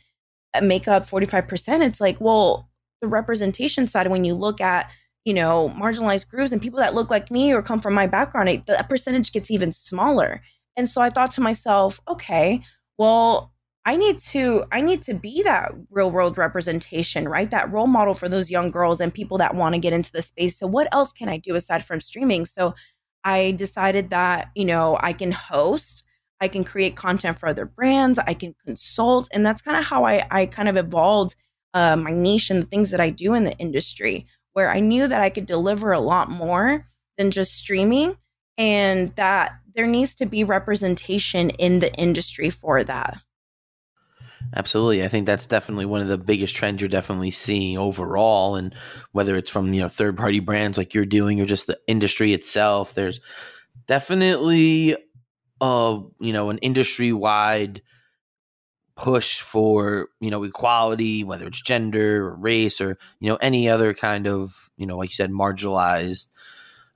uh, 0.53 0.59
make 0.59 0.89
up 0.89 1.03
45%, 1.03 1.87
it's 1.87 2.01
like, 2.01 2.19
well, 2.19 2.69
the 3.01 3.07
representation 3.07 3.87
side, 3.87 4.07
when 4.07 4.25
you 4.25 4.33
look 4.33 4.59
at, 4.59 4.91
you 5.23 5.33
know, 5.33 5.73
marginalized 5.73 6.27
groups 6.27 6.51
and 6.51 6.61
people 6.61 6.79
that 6.79 6.93
look 6.93 7.09
like 7.09 7.31
me 7.31 7.53
or 7.53 7.61
come 7.61 7.79
from 7.79 7.93
my 7.93 8.07
background, 8.07 8.49
it, 8.49 8.65
that 8.65 8.89
percentage 8.89 9.31
gets 9.31 9.49
even 9.49 9.71
smaller. 9.71 10.41
And 10.75 10.89
so 10.89 11.01
I 11.01 11.09
thought 11.09 11.31
to 11.31 11.41
myself, 11.41 12.01
okay, 12.09 12.61
well, 12.97 13.53
I 13.87 13.95
need 13.95 14.17
to 14.19 14.65
I 14.71 14.81
need 14.81 15.03
to 15.03 15.13
be 15.13 15.43
that 15.43 15.71
real 15.91 16.09
world 16.09 16.37
representation, 16.37 17.27
right? 17.27 17.49
That 17.51 17.71
role 17.71 17.87
model 17.87 18.15
for 18.15 18.27
those 18.27 18.49
young 18.49 18.71
girls 18.71 18.99
and 18.99 19.13
people 19.13 19.37
that 19.37 19.53
want 19.55 19.75
to 19.75 19.79
get 19.79 19.93
into 19.93 20.11
the 20.11 20.23
space. 20.23 20.57
So 20.57 20.65
what 20.67 20.87
else 20.91 21.13
can 21.13 21.29
I 21.29 21.37
do 21.37 21.55
aside 21.55 21.85
from 21.85 21.99
streaming? 22.01 22.45
So 22.45 22.73
I 23.23 23.51
decided 23.51 24.09
that, 24.09 24.49
you 24.55 24.65
know, 24.65 24.97
I 25.01 25.13
can 25.13 25.31
host, 25.31 26.03
I 26.41 26.47
can 26.47 26.63
create 26.63 26.95
content 26.95 27.37
for 27.39 27.47
other 27.47 27.65
brands, 27.65 28.17
I 28.19 28.33
can 28.33 28.55
consult, 28.65 29.29
and 29.31 29.45
that's 29.45 29.61
kind 29.61 29.77
of 29.77 29.85
how 29.85 30.03
I 30.05 30.25
I 30.31 30.45
kind 30.47 30.67
of 30.69 30.77
evolved 30.77 31.35
uh, 31.75 31.95
my 31.95 32.11
niche 32.11 32.49
and 32.49 32.63
the 32.63 32.67
things 32.67 32.89
that 32.91 33.01
I 33.01 33.09
do 33.11 33.33
in 33.35 33.43
the 33.43 33.57
industry, 33.57 34.25
where 34.53 34.71
I 34.71 34.79
knew 34.79 35.07
that 35.07 35.21
I 35.21 35.29
could 35.29 35.45
deliver 35.45 35.91
a 35.91 35.99
lot 35.99 36.31
more 36.31 36.85
than 37.17 37.29
just 37.31 37.53
streaming, 37.55 38.17
and 38.57 39.15
that 39.15 39.59
there 39.75 39.87
needs 39.87 40.15
to 40.15 40.25
be 40.25 40.43
representation 40.43 41.51
in 41.51 41.79
the 41.79 41.93
industry 41.95 42.49
for 42.49 42.83
that. 42.83 43.17
Absolutely. 44.53 45.03
I 45.03 45.07
think 45.07 45.25
that's 45.25 45.45
definitely 45.45 45.85
one 45.85 46.01
of 46.01 46.07
the 46.07 46.17
biggest 46.17 46.55
trends 46.55 46.81
you're 46.81 46.87
definitely 46.89 47.31
seeing 47.31 47.77
overall. 47.77 48.55
And 48.55 48.73
whether 49.11 49.35
it's 49.35 49.49
from, 49.49 49.73
you 49.73 49.81
know, 49.81 49.89
third 49.89 50.17
party 50.17 50.39
brands 50.39 50.77
like 50.77 50.93
you're 50.93 51.05
doing 51.05 51.41
or 51.41 51.45
just 51.45 51.67
the 51.67 51.79
industry 51.87 52.33
itself, 52.33 52.93
there's 52.93 53.19
definitely 53.87 54.97
a, 55.61 56.01
you 56.19 56.33
know, 56.33 56.49
an 56.49 56.59
industry 56.59 57.13
wide 57.13 57.81
push 58.95 59.41
for, 59.41 60.07
you 60.21 60.31
know, 60.31 60.43
equality, 60.43 61.23
whether 61.23 61.45
it's 61.47 61.61
gender 61.61 62.25
or 62.27 62.35
race 62.35 62.79
or, 62.79 62.97
you 63.19 63.29
know, 63.29 63.35
any 63.37 63.67
other 63.67 63.93
kind 63.93 64.25
of, 64.25 64.69
you 64.77 64.85
know, 64.85 64.97
like 64.97 65.09
you 65.09 65.15
said, 65.15 65.31
marginalized 65.31 66.27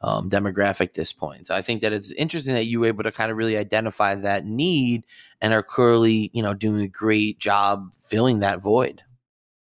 um, 0.02 0.30
demographic 0.30 0.94
this 0.94 1.12
point. 1.12 1.48
So 1.48 1.56
I 1.56 1.62
think 1.62 1.82
that 1.82 1.94
it's 1.94 2.12
interesting 2.12 2.54
that 2.54 2.66
you 2.66 2.80
were 2.80 2.88
able 2.88 3.04
to 3.04 3.12
kind 3.12 3.32
of 3.32 3.38
really 3.38 3.58
identify 3.58 4.16
that 4.16 4.46
need 4.46 5.06
and 5.42 5.54
are 5.54 5.64
clearly, 5.64 6.30
you 6.34 6.42
know, 6.42 6.54
doing 6.54 6.82
a 6.82 6.88
great 6.88 7.40
job 7.40 7.92
filling 8.02 8.40
that 8.40 8.62
void. 8.62 9.02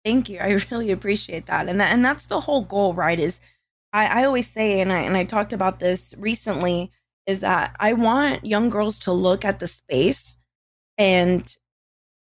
Thank 0.03 0.29
you. 0.29 0.39
I 0.39 0.49
really 0.71 0.91
appreciate 0.91 1.45
that. 1.47 1.69
And 1.69 1.79
that 1.79 1.91
and 1.91 2.03
that's 2.03 2.27
the 2.27 2.39
whole 2.39 2.61
goal, 2.61 2.93
right? 2.93 3.19
Is 3.19 3.39
I, 3.91 4.21
I 4.21 4.25
always 4.25 4.47
say, 4.47 4.79
and 4.79 4.91
I 4.91 5.01
and 5.01 5.15
I 5.15 5.23
talked 5.23 5.53
about 5.53 5.79
this 5.79 6.15
recently, 6.17 6.91
is 7.27 7.41
that 7.41 7.75
I 7.79 7.93
want 7.93 8.45
young 8.45 8.69
girls 8.69 8.99
to 8.99 9.13
look 9.13 9.45
at 9.45 9.59
the 9.59 9.67
space 9.67 10.37
and 10.97 11.55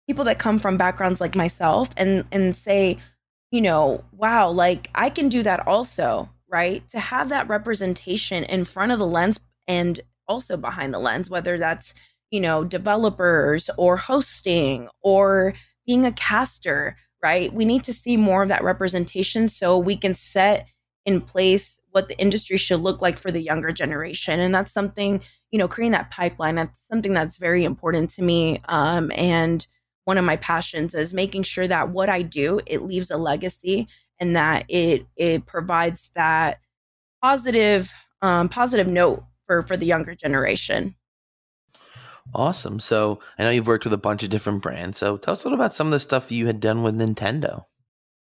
people 0.07 0.25
that 0.25 0.38
come 0.38 0.59
from 0.59 0.77
backgrounds 0.77 1.21
like 1.21 1.35
myself 1.35 1.90
and 1.97 2.25
and 2.31 2.57
say, 2.57 2.99
you 3.51 3.61
know, 3.61 4.05
wow, 4.12 4.51
like 4.51 4.90
I 4.95 5.11
can 5.11 5.29
do 5.29 5.42
that 5.42 5.66
also 5.66 6.31
right? 6.49 6.89
To 6.91 7.01
have 7.01 7.29
that 7.31 7.49
representation 7.49 8.45
in 8.45 8.65
front 8.65 8.93
of 8.93 8.99
the 8.99 9.07
lens 9.07 9.41
and 9.67 10.01
also 10.29 10.57
behind 10.57 10.95
the 10.95 10.99
lens, 10.99 11.31
whether 11.31 11.59
that's, 11.59 11.95
you 12.31 12.41
know, 12.41 12.65
developers 12.65 13.71
or 13.77 13.97
hosting 13.97 14.89
or 15.03 15.55
being 15.87 16.05
a 16.05 16.13
caster, 16.13 16.97
right? 17.23 17.53
We 17.53 17.65
need 17.65 17.85
to 17.85 17.93
see 17.93 18.17
more 18.17 18.43
of 18.43 18.49
that 18.49 18.65
representation 18.65 19.49
so 19.49 19.79
we 19.79 19.97
can 19.97 20.15
set 20.15 20.67
in 21.05 21.21
place 21.21 21.81
what 21.93 22.09
the 22.09 22.19
industry 22.19 22.57
should 22.57 22.81
look 22.81 23.01
like 23.01 23.19
for 23.19 23.31
the 23.31 23.41
younger 23.41 23.73
generation. 23.73 24.41
And 24.41 24.55
that's 24.55 24.73
something, 24.73 25.23
you 25.51 25.59
know, 25.59 25.69
creating 25.69 25.93
that 25.93 26.11
pipeline, 26.11 26.57
that's 26.57 26.79
something 26.91 27.15
that's 27.15 27.37
very 27.37 27.65
important 27.65 28.11
to 28.11 28.23
me. 28.23 28.61
Um, 28.69 29.13
and 29.15 29.67
one 30.05 30.19
of 30.19 30.25
my 30.25 30.37
passions 30.37 30.95
is 30.95 31.15
making 31.15 31.45
sure 31.45 31.67
that 31.69 31.91
what 31.91 32.09
I 32.09 32.23
do, 32.23 32.61
it 32.67 32.83
leaves 32.83 33.11
a 33.11 33.17
legacy 33.17 33.89
and 34.21 34.37
that 34.37 34.65
it 34.69 35.07
it 35.17 35.47
provides 35.47 36.11
that 36.15 36.61
positive 37.23 37.93
um, 38.23 38.49
positive 38.49 38.87
note 38.87 39.25
for 39.47 39.63
for 39.63 39.77
the 39.77 39.87
younger 39.87 40.15
generation. 40.15 40.95
Awesome. 42.35 42.81
So 42.81 43.21
I 43.39 43.45
know 43.45 43.51
you've 43.51 43.67
worked 43.67 43.85
with 43.85 43.93
a 43.93 43.99
bunch 43.99 44.23
of 44.23 44.31
different 44.31 44.63
brands. 44.63 44.99
So 44.99 45.17
tell 45.17 45.33
us 45.33 45.45
a 45.45 45.49
little 45.49 45.59
about 45.59 45.75
some 45.75 45.87
of 45.87 45.93
the 45.93 46.01
stuff 46.01 46.33
you 46.33 46.47
had 46.47 46.61
done 46.61 46.83
with 46.83 46.97
Nintendo. 46.97 47.65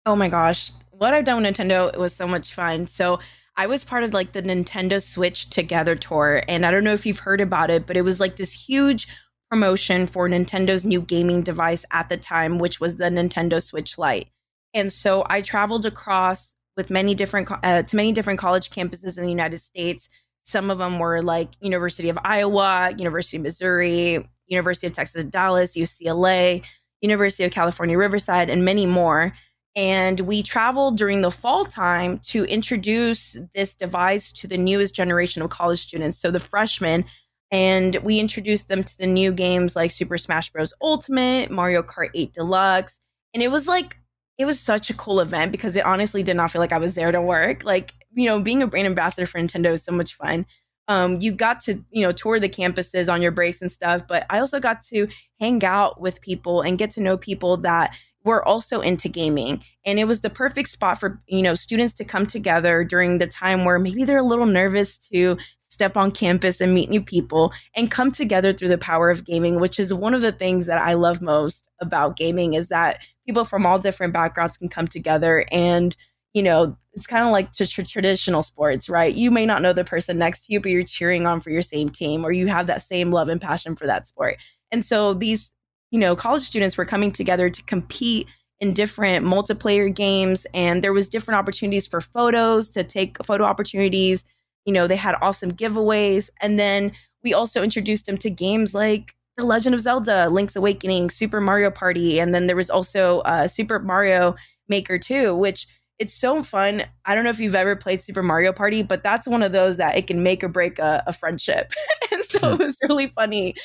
Oh 0.05 0.15
my 0.15 0.29
gosh, 0.29 0.71
what 0.91 1.13
I've 1.13 1.23
done 1.23 1.41
with 1.41 1.55
Nintendo 1.55 1.93
it 1.93 1.99
was 1.99 2.13
so 2.13 2.27
much 2.27 2.53
fun. 2.53 2.87
So 2.87 3.19
I 3.55 3.67
was 3.67 3.83
part 3.83 4.03
of 4.03 4.13
like 4.13 4.31
the 4.31 4.41
Nintendo 4.41 5.01
Switch 5.01 5.49
Together 5.49 5.95
tour, 5.95 6.43
and 6.47 6.65
I 6.65 6.71
don't 6.71 6.83
know 6.83 6.93
if 6.93 7.05
you've 7.05 7.19
heard 7.19 7.39
about 7.39 7.69
it, 7.69 7.85
but 7.85 7.95
it 7.95 8.01
was 8.01 8.19
like 8.19 8.35
this 8.35 8.51
huge 8.51 9.07
promotion 9.49 10.07
for 10.07 10.27
Nintendo's 10.27 10.83
new 10.83 11.01
gaming 11.01 11.43
device 11.43 11.85
at 11.91 12.09
the 12.09 12.17
time, 12.17 12.57
which 12.57 12.79
was 12.79 12.95
the 12.95 13.05
Nintendo 13.05 13.61
Switch 13.61 13.99
Lite. 13.99 14.27
And 14.73 14.91
so 14.91 15.25
I 15.29 15.41
traveled 15.41 15.85
across 15.85 16.55
with 16.75 16.89
many 16.89 17.13
different 17.15 17.49
uh, 17.63 17.83
to 17.83 17.95
many 17.95 18.11
different 18.11 18.39
college 18.39 18.69
campuses 18.69 19.17
in 19.17 19.23
the 19.23 19.29
United 19.29 19.59
States. 19.59 20.09
Some 20.43 20.69
of 20.69 20.77
them 20.77 20.99
were 20.99 21.21
like 21.21 21.49
University 21.61 22.09
of 22.09 22.17
Iowa, 22.23 22.93
University 22.97 23.37
of 23.37 23.43
Missouri, 23.43 24.27
University 24.47 24.87
of 24.87 24.93
Texas 24.93 25.25
Dallas, 25.25 25.77
UCLA, 25.77 26.63
University 27.01 27.43
of 27.43 27.51
California 27.51 27.97
Riverside, 27.97 28.49
and 28.49 28.65
many 28.65 28.85
more. 28.85 29.33
And 29.75 30.19
we 30.21 30.43
traveled 30.43 30.97
during 30.97 31.21
the 31.21 31.31
fall 31.31 31.65
time 31.65 32.19
to 32.25 32.45
introduce 32.45 33.37
this 33.55 33.73
device 33.73 34.31
to 34.33 34.47
the 34.47 34.57
newest 34.57 34.95
generation 34.95 35.41
of 35.41 35.49
college 35.49 35.79
students, 35.79 36.19
so 36.19 36.29
the 36.29 36.39
freshmen. 36.39 37.05
And 37.51 37.95
we 37.97 38.19
introduced 38.19 38.67
them 38.67 38.83
to 38.83 38.97
the 38.97 39.07
new 39.07 39.31
games 39.31 39.75
like 39.75 39.91
Super 39.91 40.17
Smash 40.17 40.51
Bros. 40.51 40.73
Ultimate, 40.81 41.51
Mario 41.51 41.83
Kart 41.83 42.09
8 42.13 42.33
Deluxe. 42.33 42.99
And 43.33 43.41
it 43.41 43.51
was 43.51 43.67
like, 43.67 43.97
it 44.37 44.45
was 44.45 44.59
such 44.59 44.89
a 44.89 44.93
cool 44.93 45.19
event 45.19 45.51
because 45.51 45.75
it 45.75 45.85
honestly 45.85 46.23
did 46.23 46.35
not 46.35 46.51
feel 46.51 46.59
like 46.61 46.73
I 46.73 46.79
was 46.79 46.95
there 46.95 47.11
to 47.11 47.21
work. 47.21 47.63
Like, 47.63 47.93
you 48.13 48.25
know, 48.25 48.41
being 48.41 48.61
a 48.61 48.67
brand 48.67 48.87
ambassador 48.87 49.25
for 49.25 49.39
Nintendo 49.39 49.73
is 49.73 49.83
so 49.83 49.91
much 49.91 50.15
fun. 50.15 50.45
Um, 50.87 51.19
you 51.21 51.31
got 51.31 51.61
to, 51.61 51.81
you 51.91 52.01
know, 52.01 52.11
tour 52.11 52.39
the 52.39 52.49
campuses 52.49 53.11
on 53.11 53.21
your 53.21 53.31
breaks 53.31 53.61
and 53.61 53.71
stuff, 53.71 54.01
but 54.07 54.25
I 54.29 54.39
also 54.39 54.59
got 54.59 54.81
to 54.87 55.07
hang 55.39 55.63
out 55.63 56.01
with 56.01 56.21
people 56.21 56.61
and 56.61 56.77
get 56.77 56.91
to 56.91 57.01
know 57.01 57.15
people 57.15 57.57
that 57.57 57.93
were 58.23 58.45
also 58.47 58.79
into 58.81 59.09
gaming 59.09 59.63
and 59.85 59.99
it 59.99 60.05
was 60.05 60.21
the 60.21 60.29
perfect 60.29 60.69
spot 60.69 60.99
for 60.99 61.21
you 61.27 61.41
know 61.41 61.55
students 61.55 61.93
to 61.93 62.05
come 62.05 62.25
together 62.25 62.83
during 62.83 63.17
the 63.17 63.27
time 63.27 63.65
where 63.65 63.79
maybe 63.79 64.03
they're 64.03 64.17
a 64.17 64.23
little 64.23 64.45
nervous 64.45 64.97
to 64.97 65.37
step 65.73 65.97
on 65.97 66.11
campus 66.11 66.61
and 66.61 66.73
meet 66.73 66.89
new 66.89 67.01
people 67.01 67.51
and 67.75 67.91
come 67.91 68.11
together 68.11 68.53
through 68.53 68.69
the 68.69 68.77
power 68.77 69.09
of 69.09 69.25
gaming 69.25 69.59
which 69.59 69.79
is 69.79 69.93
one 69.93 70.13
of 70.13 70.21
the 70.21 70.31
things 70.31 70.65
that 70.65 70.79
i 70.79 70.93
love 70.93 71.21
most 71.21 71.69
about 71.81 72.15
gaming 72.15 72.53
is 72.53 72.67
that 72.69 72.99
people 73.25 73.43
from 73.43 73.65
all 73.65 73.79
different 73.79 74.13
backgrounds 74.13 74.57
can 74.57 74.69
come 74.69 74.87
together 74.87 75.45
and 75.51 75.95
you 76.33 76.41
know 76.41 76.77
it's 76.93 77.07
kind 77.07 77.25
of 77.25 77.31
like 77.31 77.51
to 77.51 77.67
tr- 77.67 77.81
traditional 77.81 78.43
sports 78.43 78.87
right 78.87 79.15
you 79.15 79.31
may 79.31 79.45
not 79.45 79.61
know 79.61 79.73
the 79.73 79.83
person 79.83 80.17
next 80.17 80.45
to 80.45 80.53
you 80.53 80.61
but 80.61 80.71
you're 80.71 80.83
cheering 80.83 81.25
on 81.25 81.39
for 81.39 81.49
your 81.49 81.61
same 81.61 81.89
team 81.89 82.23
or 82.25 82.31
you 82.31 82.47
have 82.47 82.67
that 82.67 82.81
same 82.81 83.11
love 83.11 83.29
and 83.29 83.41
passion 83.41 83.75
for 83.75 83.87
that 83.87 84.07
sport 84.07 84.37
and 84.71 84.85
so 84.85 85.13
these 85.13 85.51
you 85.93 85.99
know, 85.99 86.15
college 86.15 86.41
students 86.41 86.75
were 86.75 86.85
coming 86.85 87.11
together 87.11 87.51
to 87.51 87.63
compete 87.63 88.27
in 88.59 88.73
different 88.73 89.23
multiplayer 89.23 89.93
games 89.93 90.47
and 90.51 90.83
there 90.83 90.91
was 90.91 91.07
different 91.07 91.37
opportunities 91.37 91.85
for 91.85 92.01
photos 92.01 92.71
to 92.71 92.83
take 92.83 93.23
photo 93.23 93.43
opportunities. 93.43 94.25
You 94.65 94.73
know, 94.73 94.87
they 94.87 94.95
had 94.95 95.15
awesome 95.21 95.51
giveaways 95.51 96.29
and 96.41 96.59
then 96.59 96.91
we 97.23 97.33
also 97.33 97.63
introduced 97.63 98.05
them 98.05 98.17
to 98.17 98.29
games 98.29 98.73
like 98.73 99.15
The 99.37 99.45
Legend 99.45 99.75
of 99.75 99.81
Zelda, 99.81 100.29
Link's 100.29 100.55
Awakening, 100.55 101.09
Super 101.09 101.39
Mario 101.39 101.71
Party, 101.71 102.19
and 102.19 102.35
then 102.35 102.47
there 102.47 102.55
was 102.55 102.69
also 102.69 103.19
uh, 103.21 103.47
Super 103.47 103.79
Mario 103.79 104.35
Maker 104.67 104.97
2, 104.97 105.35
which 105.35 105.67
it's 105.99 106.13
so 106.13 106.43
fun. 106.43 106.83
I 107.05 107.15
don't 107.15 107.23
know 107.23 107.29
if 107.29 107.39
you've 107.39 107.55
ever 107.55 107.75
played 107.75 108.01
Super 108.01 108.23
Mario 108.23 108.51
Party, 108.51 108.83
but 108.83 109.03
that's 109.03 109.27
one 109.27 109.43
of 109.43 109.51
those 109.51 109.77
that 109.77 109.95
it 109.95 110.07
can 110.07 110.21
make 110.23 110.43
or 110.43 110.49
break 110.49 110.79
a, 110.79 111.03
a 111.07 111.13
friendship. 111.13 111.71
and 112.11 112.23
so 112.25 112.53
it 112.53 112.59
was 112.59 112.77
really 112.83 113.07
funny 113.07 113.55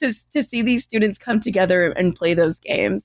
to 0.00 0.14
to 0.32 0.42
see 0.44 0.62
these 0.62 0.84
students 0.84 1.18
come 1.18 1.40
together 1.40 1.86
and 1.86 2.14
play 2.14 2.34
those 2.34 2.60
games. 2.60 3.04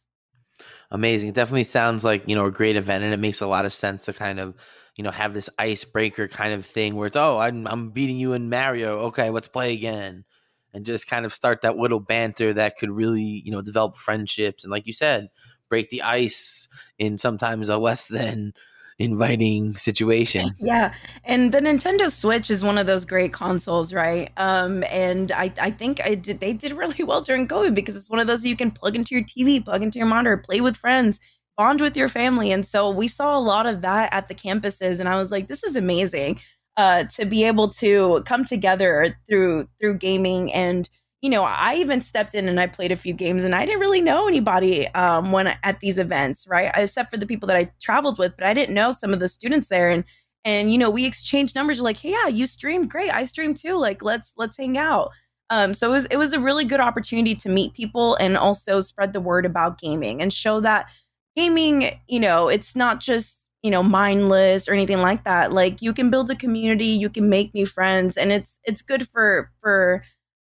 Amazing. 0.92 1.30
It 1.30 1.36
definitely 1.36 1.64
sounds 1.64 2.04
like, 2.04 2.24
you 2.28 2.36
know, 2.36 2.46
a 2.46 2.52
great 2.52 2.76
event 2.76 3.04
and 3.04 3.14
it 3.14 3.20
makes 3.20 3.42
a 3.42 3.48
lot 3.48 3.66
of 3.66 3.74
sense 3.74 4.06
to 4.06 4.14
kind 4.14 4.40
of, 4.40 4.54
you 4.96 5.04
know, 5.04 5.12
have 5.12 5.34
this 5.34 5.50
icebreaker 5.58 6.28
kind 6.28 6.54
of 6.54 6.66
thing 6.66 6.96
where 6.96 7.08
it's, 7.08 7.16
oh, 7.16 7.40
I'm 7.40 7.68
I'm 7.68 7.90
beating 7.90 8.18
you 8.18 8.34
in 8.34 8.50
Mario. 8.50 9.00
Okay, 9.08 9.30
let's 9.30 9.48
play 9.48 9.74
again. 9.74 10.26
And 10.74 10.86
just 10.86 11.08
kind 11.08 11.26
of 11.26 11.34
start 11.34 11.62
that 11.62 11.78
little 11.78 12.00
banter 12.00 12.54
that 12.54 12.78
could 12.78 12.90
really, 12.90 13.44
you 13.46 13.52
know, 13.52 13.62
develop 13.62 13.98
friendships 13.98 14.64
and 14.64 14.72
like 14.72 14.88
you 14.88 14.94
said, 14.94 15.30
break 15.70 15.90
the 15.90 16.02
ice 16.02 16.68
in 16.98 17.18
sometimes 17.18 17.70
a 17.70 17.78
less 17.78 18.08
than 18.08 18.54
inviting 19.00 19.76
situation. 19.76 20.50
Yeah. 20.60 20.94
And 21.26 21.52
the 21.52 21.60
Nintendo 21.60 22.10
Switch 22.10 22.50
is 22.50 22.64
one 22.64 22.78
of 22.78 22.88
those 22.88 23.06
great 23.06 23.34
consoles, 23.34 23.94
right? 23.94 24.32
Um, 24.38 24.84
and 24.86 25.32
I, 25.32 25.52
I 25.60 25.72
think 25.72 26.00
I 26.04 26.16
did, 26.16 26.40
they 26.40 26.54
did 26.54 26.72
really 26.72 27.04
well 27.04 27.22
during 27.22 27.48
COVID 27.48 27.76
because 27.76 27.96
it's 27.96 28.10
one 28.10 28.20
of 28.20 28.28
those 28.28 28.46
you 28.46 28.56
can 28.56 28.72
plug 28.72 28.96
into 28.96 29.14
your 29.14 29.24
TV, 29.24 29.64
plug 29.64 29.84
into 29.84 29.98
your 29.98 30.08
monitor, 30.08 30.38
play 30.38 30.62
with 30.62 30.78
friends, 30.78 31.20
bond 31.58 31.82
with 31.82 31.96
your 31.96 32.10
family. 32.10 32.52
And 32.52 32.66
so 32.66 32.90
we 32.90 33.08
saw 33.08 33.38
a 33.38 33.40
lot 33.40 33.66
of 33.66 33.82
that 33.82 34.12
at 34.14 34.28
the 34.28 34.36
campuses. 34.36 35.00
And 35.00 35.08
I 35.08 35.16
was 35.16 35.32
like, 35.32 35.48
this 35.48 35.64
is 35.64 35.76
amazing 35.76 36.40
uh, 36.78 37.04
to 37.16 37.26
be 37.26 37.44
able 37.44 37.68
to 37.70 38.24
come 38.26 38.46
together 38.46 39.16
through 39.28 39.68
through 39.80 39.98
gaming 39.98 40.52
and 40.54 40.90
you 41.24 41.30
know, 41.30 41.46
I 41.46 41.76
even 41.76 42.02
stepped 42.02 42.36
in 42.36 42.50
and 42.50 42.60
I 42.60 42.68
played 42.68 42.92
a 42.92 42.98
few 42.98 43.14
games 43.14 43.46
and 43.46 43.56
I 43.56 43.66
didn't 43.66 43.80
really 43.80 44.02
know 44.02 44.28
anybody 44.28 44.90
um, 44.90 45.32
when 45.32 45.48
at 45.64 45.80
these 45.80 45.98
events, 45.98 46.46
right? 46.50 46.70
Except 46.76 47.10
for 47.10 47.16
the 47.16 47.26
people 47.26 47.48
that 47.48 47.56
I 47.56 47.72
traveled 47.82 48.20
with, 48.20 48.36
but 48.36 48.46
I 48.46 48.54
didn't 48.54 48.76
know 48.76 48.92
some 48.92 49.14
of 49.14 49.22
the 49.22 49.30
students 49.30 49.70
there. 49.70 49.90
And 49.90 50.04
and 50.44 50.70
you 50.70 50.78
know, 50.78 50.90
we 50.90 51.06
exchanged 51.06 51.56
numbers. 51.56 51.80
Like, 51.80 51.96
hey, 51.96 52.12
yeah, 52.12 52.28
you 52.28 52.46
streamed, 52.46 52.90
great. 52.90 53.10
I 53.10 53.24
streamed 53.24 53.56
too. 53.56 53.78
Like, 53.78 54.04
let's 54.04 54.34
let's 54.36 54.58
hang 54.58 54.78
out. 54.78 55.12
Um, 55.50 55.74
so 55.74 55.90
it 55.90 55.92
was 55.94 56.06
it 56.06 56.18
was 56.18 56.34
a 56.34 56.42
really 56.42 56.66
good 56.66 56.82
opportunity 56.82 57.36
to 57.36 57.48
meet 57.48 57.74
people 57.74 58.16
and 58.16 58.36
also 58.36 58.82
spread 58.82 59.14
the 59.14 59.22
word 59.22 59.46
about 59.46 59.80
gaming 59.80 60.22
and 60.22 60.34
show 60.34 60.60
that 60.60 60.88
gaming, 61.36 62.00
you 62.08 62.20
know, 62.20 62.48
it's 62.48 62.76
not 62.76 63.00
just 63.00 63.44
you 63.64 63.72
know 63.72 63.82
mindless 63.82 64.68
or 64.68 64.74
anything 64.74 65.02
like 65.02 65.24
that. 65.24 65.52
Like 65.52 65.82
you 65.82 65.94
can 65.94 66.10
build 66.10 66.30
a 66.30 66.36
community, 66.36 66.86
you 66.88 67.10
can 67.10 67.30
make 67.30 67.54
new 67.54 67.66
friends, 67.66 68.18
and 68.18 68.32
it's 68.32 68.60
it's 68.64 68.82
good 68.82 69.08
for 69.08 69.50
for 69.62 70.04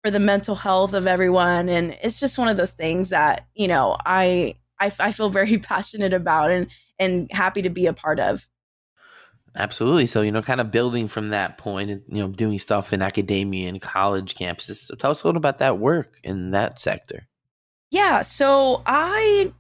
for 0.02 0.10
the 0.10 0.20
mental 0.20 0.56
health 0.56 0.94
of 0.94 1.06
everyone. 1.06 1.70
And 1.70 1.96
it's 2.02 2.20
just 2.20 2.38
one 2.38 2.48
of 2.48 2.58
those 2.58 2.72
things 2.72 3.10
that 3.10 3.46
you 3.54 3.68
know 3.68 3.98
I, 4.06 4.56
I 4.80 4.92
i, 5.00 5.12
feel 5.12 5.30
very 5.30 5.58
passionate 5.60 6.14
about 6.14 6.52
and 6.52 6.68
and 6.98 7.30
happy 7.32 7.62
to 7.62 7.70
be 7.70 7.86
a 7.86 7.94
part 7.94 8.20
of. 8.20 8.48
Absolutely. 9.56 10.06
So 10.06 10.22
you 10.22 10.32
know 10.32 10.42
kind 10.42 10.62
of 10.62 10.72
building 10.72 11.10
from 11.10 11.30
that 11.30 11.58
point 11.58 11.92
and 11.92 12.02
you 12.08 12.20
know 12.20 12.30
doing 12.30 12.58
stuff 12.60 12.94
in 12.94 13.02
academia 13.02 13.68
and 13.68 13.82
college 13.82 14.36
campuses 14.36 14.86
so 14.86 14.96
tell 14.96 15.12
us 15.12 15.24
a 15.24 15.28
little 15.28 15.38
about 15.38 15.60
that 15.60 15.78
work 15.78 16.18
in 16.24 16.52
that 16.52 16.80
sector. 16.80 17.28
Yeah. 17.92 18.22
So 18.22 18.82
i 18.86 19.52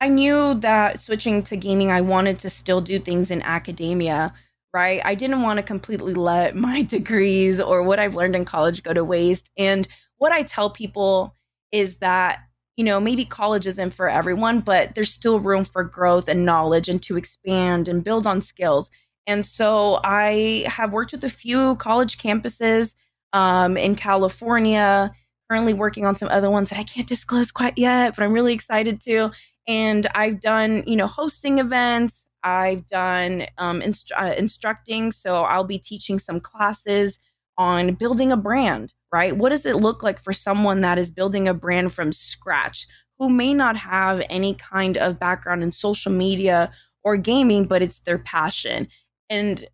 i 0.00 0.08
knew 0.08 0.54
that 0.54 1.00
switching 1.00 1.42
to 1.42 1.56
gaming 1.56 1.90
i 1.90 2.00
wanted 2.00 2.38
to 2.38 2.50
still 2.50 2.80
do 2.80 2.98
things 2.98 3.30
in 3.30 3.42
academia 3.42 4.32
right? 4.76 5.00
I 5.06 5.14
didn't 5.14 5.40
want 5.40 5.56
to 5.56 5.62
completely 5.62 6.12
let 6.12 6.54
my 6.68 6.82
degrees 6.82 7.60
or 7.60 7.82
what 7.82 7.98
I've 7.98 8.14
learned 8.14 8.36
in 8.36 8.44
college 8.44 8.82
go 8.82 8.92
to 8.92 9.02
waste. 9.02 9.50
And 9.56 9.88
what 10.18 10.32
I 10.32 10.42
tell 10.42 10.68
people 10.68 11.34
is 11.72 11.96
that, 11.96 12.40
you 12.76 12.84
know, 12.84 13.00
maybe 13.00 13.24
college 13.24 13.66
isn't 13.66 13.94
for 13.94 14.06
everyone, 14.06 14.60
but 14.60 14.94
there's 14.94 15.10
still 15.10 15.40
room 15.40 15.64
for 15.64 15.82
growth 15.82 16.28
and 16.28 16.44
knowledge 16.44 16.90
and 16.90 17.02
to 17.04 17.16
expand 17.16 17.88
and 17.88 18.04
build 18.04 18.26
on 18.26 18.42
skills. 18.42 18.90
And 19.26 19.46
so 19.46 19.98
I 20.04 20.66
have 20.68 20.92
worked 20.92 21.12
with 21.12 21.24
a 21.24 21.30
few 21.30 21.76
college 21.76 22.18
campuses 22.18 22.94
um, 23.32 23.78
in 23.78 23.96
California, 23.96 25.10
currently 25.50 25.72
working 25.72 26.04
on 26.04 26.16
some 26.16 26.28
other 26.28 26.50
ones 26.50 26.68
that 26.68 26.78
I 26.78 26.84
can't 26.84 27.08
disclose 27.08 27.50
quite 27.50 27.78
yet, 27.78 28.14
but 28.14 28.24
I'm 28.24 28.34
really 28.34 28.52
excited 28.52 29.00
to. 29.02 29.30
And 29.66 30.06
I've 30.14 30.40
done, 30.40 30.84
you 30.86 30.96
know, 30.96 31.06
hosting 31.06 31.58
events, 31.58 32.26
I've 32.46 32.86
done 32.86 33.46
um, 33.58 33.82
inst- 33.82 34.12
uh, 34.16 34.34
instructing. 34.38 35.10
So 35.10 35.42
I'll 35.42 35.64
be 35.64 35.78
teaching 35.78 36.18
some 36.18 36.38
classes 36.38 37.18
on 37.58 37.94
building 37.94 38.30
a 38.30 38.36
brand, 38.36 38.94
right? 39.12 39.36
What 39.36 39.48
does 39.48 39.66
it 39.66 39.76
look 39.76 40.02
like 40.02 40.22
for 40.22 40.32
someone 40.32 40.82
that 40.82 40.98
is 40.98 41.10
building 41.10 41.48
a 41.48 41.54
brand 41.54 41.92
from 41.92 42.12
scratch 42.12 42.86
who 43.18 43.28
may 43.28 43.52
not 43.52 43.76
have 43.76 44.22
any 44.30 44.54
kind 44.54 44.96
of 44.96 45.18
background 45.18 45.62
in 45.62 45.72
social 45.72 46.12
media 46.12 46.70
or 47.02 47.16
gaming, 47.16 47.64
but 47.64 47.82
it's 47.82 48.00
their 48.00 48.18
passion? 48.18 48.86
And 49.28 49.66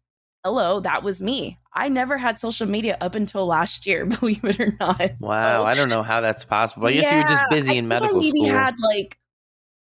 hello, 0.42 0.80
that 0.80 1.02
was 1.02 1.20
me. 1.20 1.58
I 1.74 1.88
never 1.88 2.16
had 2.16 2.38
social 2.38 2.66
media 2.66 2.96
up 3.00 3.14
until 3.14 3.46
last 3.46 3.86
year, 3.86 4.06
believe 4.20 4.44
it 4.44 4.60
or 4.60 4.74
not. 4.80 5.12
Wow, 5.20 5.60
so, 5.60 5.66
I 5.66 5.74
don't 5.74 5.88
know 5.88 6.02
how 6.02 6.20
that's 6.22 6.44
possible. 6.44 6.86
I 6.88 6.92
guess 6.92 7.02
yeah, 7.02 7.18
you 7.18 7.22
were 7.22 7.28
just 7.28 7.44
busy 7.50 7.76
in 7.76 7.88
medical 7.88 8.18
I 8.18 8.20
maybe 8.20 8.40
school. 8.40 8.48
had 8.48 8.74
like, 8.78 9.18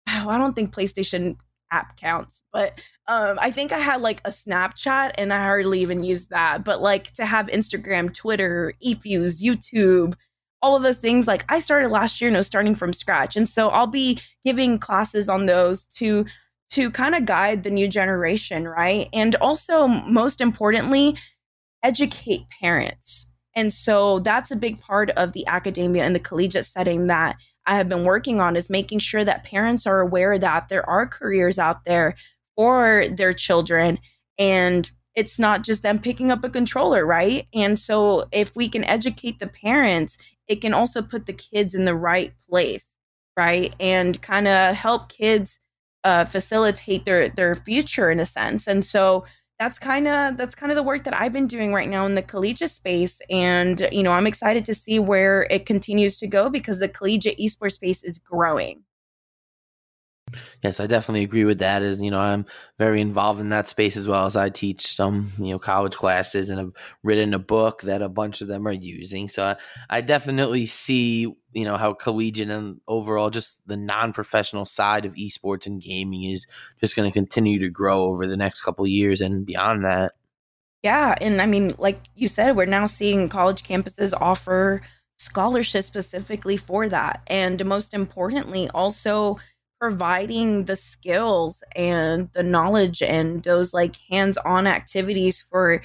oh, 0.08 0.28
I 0.28 0.38
don't 0.38 0.54
think 0.54 0.74
PlayStation 0.74 1.36
app 1.72 1.96
counts, 1.96 2.42
but 2.52 2.80
um, 3.08 3.38
I 3.40 3.50
think 3.50 3.72
I 3.72 3.78
had 3.78 4.00
like 4.00 4.20
a 4.24 4.30
Snapchat 4.30 5.12
and 5.18 5.32
I 5.32 5.42
hardly 5.42 5.80
even 5.80 6.04
used 6.04 6.30
that. 6.30 6.64
But 6.64 6.80
like 6.80 7.12
to 7.14 7.26
have 7.26 7.46
Instagram, 7.48 8.12
Twitter, 8.14 8.74
eFuse, 8.84 9.42
YouTube, 9.42 10.14
all 10.62 10.76
of 10.76 10.82
those 10.82 10.98
things, 10.98 11.26
like 11.26 11.44
I 11.48 11.60
started 11.60 11.90
last 11.90 12.20
year 12.20 12.28
and 12.28 12.36
was 12.36 12.46
starting 12.46 12.74
from 12.74 12.92
scratch. 12.92 13.36
And 13.36 13.48
so 13.48 13.68
I'll 13.68 13.86
be 13.86 14.20
giving 14.44 14.78
classes 14.78 15.28
on 15.28 15.46
those 15.46 15.86
to 15.98 16.26
to 16.68 16.90
kind 16.90 17.14
of 17.14 17.24
guide 17.26 17.62
the 17.62 17.70
new 17.70 17.86
generation, 17.86 18.66
right? 18.66 19.08
And 19.12 19.36
also, 19.36 19.86
most 19.86 20.40
importantly, 20.40 21.16
educate 21.84 22.40
parents. 22.60 23.32
And 23.54 23.72
so 23.72 24.18
that's 24.18 24.50
a 24.50 24.56
big 24.56 24.80
part 24.80 25.10
of 25.10 25.32
the 25.32 25.46
academia 25.46 26.04
and 26.04 26.14
the 26.14 26.20
collegiate 26.20 26.64
setting 26.64 27.06
that 27.06 27.36
I 27.66 27.76
have 27.76 27.88
been 27.88 28.04
working 28.04 28.40
on 28.40 28.56
is 28.56 28.70
making 28.70 29.00
sure 29.00 29.24
that 29.24 29.44
parents 29.44 29.86
are 29.86 30.00
aware 30.00 30.38
that 30.38 30.68
there 30.68 30.88
are 30.88 31.06
careers 31.06 31.58
out 31.58 31.84
there 31.84 32.14
for 32.56 33.06
their 33.10 33.32
children 33.32 33.98
and 34.38 34.90
it's 35.14 35.38
not 35.38 35.62
just 35.62 35.82
them 35.82 35.98
picking 35.98 36.30
up 36.30 36.44
a 36.44 36.50
controller, 36.50 37.04
right? 37.06 37.46
And 37.54 37.78
so 37.78 38.28
if 38.32 38.54
we 38.54 38.68
can 38.68 38.84
educate 38.84 39.38
the 39.38 39.46
parents, 39.46 40.18
it 40.46 40.60
can 40.60 40.74
also 40.74 41.00
put 41.00 41.26
the 41.26 41.32
kids 41.32 41.74
in 41.74 41.86
the 41.86 41.94
right 41.94 42.34
place, 42.48 42.90
right? 43.36 43.74
And 43.80 44.20
kind 44.20 44.46
of 44.46 44.76
help 44.76 45.08
kids 45.08 45.58
uh, 46.04 46.24
facilitate 46.24 47.04
their 47.04 47.28
their 47.30 47.54
future 47.54 48.10
in 48.10 48.20
a 48.20 48.26
sense. 48.26 48.68
And 48.68 48.84
so 48.84 49.24
that's 49.58 49.78
kind 49.78 50.06
of 50.06 50.36
that's 50.36 50.54
kind 50.54 50.70
of 50.70 50.76
the 50.76 50.82
work 50.82 51.04
that 51.04 51.18
I've 51.18 51.32
been 51.32 51.46
doing 51.46 51.72
right 51.72 51.88
now 51.88 52.04
in 52.06 52.14
the 52.14 52.22
collegiate 52.22 52.70
space 52.70 53.20
and 53.30 53.88
you 53.90 54.02
know 54.02 54.12
I'm 54.12 54.26
excited 54.26 54.64
to 54.66 54.74
see 54.74 54.98
where 54.98 55.44
it 55.50 55.66
continues 55.66 56.18
to 56.18 56.26
go 56.26 56.50
because 56.50 56.80
the 56.80 56.88
collegiate 56.88 57.38
esports 57.38 57.72
space 57.72 58.02
is 58.02 58.18
growing. 58.18 58.82
Yes, 60.62 60.80
I 60.80 60.86
definitely 60.86 61.24
agree 61.24 61.44
with 61.44 61.58
that. 61.58 61.82
As 61.82 62.00
you 62.00 62.10
know, 62.10 62.18
I'm 62.18 62.46
very 62.78 63.00
involved 63.00 63.40
in 63.40 63.48
that 63.50 63.68
space 63.68 63.96
as 63.96 64.08
well 64.08 64.26
as 64.26 64.36
I 64.36 64.50
teach 64.50 64.94
some 64.94 65.32
you 65.38 65.50
know 65.50 65.58
college 65.58 65.94
classes 65.94 66.50
and 66.50 66.60
I've 66.60 66.72
written 67.02 67.34
a 67.34 67.38
book 67.38 67.82
that 67.82 68.02
a 68.02 68.08
bunch 68.08 68.40
of 68.40 68.48
them 68.48 68.66
are 68.66 68.72
using. 68.72 69.28
So 69.28 69.44
I, 69.44 69.56
I 69.98 70.00
definitely 70.00 70.66
see 70.66 71.34
you 71.52 71.64
know 71.64 71.76
how 71.76 71.94
collegiate 71.94 72.50
and 72.50 72.80
overall 72.86 73.30
just 73.30 73.56
the 73.66 73.76
non-professional 73.76 74.66
side 74.66 75.04
of 75.04 75.14
esports 75.14 75.66
and 75.66 75.82
gaming 75.82 76.24
is 76.24 76.46
just 76.80 76.96
going 76.96 77.10
to 77.10 77.14
continue 77.14 77.58
to 77.60 77.70
grow 77.70 78.02
over 78.02 78.26
the 78.26 78.36
next 78.36 78.60
couple 78.60 78.86
years 78.86 79.20
and 79.20 79.46
beyond 79.46 79.84
that. 79.84 80.12
Yeah, 80.82 81.16
and 81.20 81.42
I 81.42 81.46
mean, 81.46 81.74
like 81.78 82.00
you 82.14 82.28
said, 82.28 82.54
we're 82.54 82.66
now 82.66 82.86
seeing 82.86 83.28
college 83.28 83.64
campuses 83.64 84.12
offer 84.20 84.82
scholarships 85.18 85.86
specifically 85.86 86.56
for 86.56 86.88
that, 86.88 87.22
and 87.26 87.64
most 87.64 87.94
importantly, 87.94 88.68
also 88.70 89.38
providing 89.86 90.64
the 90.64 90.74
skills 90.74 91.62
and 91.76 92.28
the 92.32 92.42
knowledge 92.42 93.02
and 93.02 93.44
those 93.44 93.72
like 93.72 93.94
hands-on 94.10 94.66
activities 94.66 95.46
for 95.48 95.80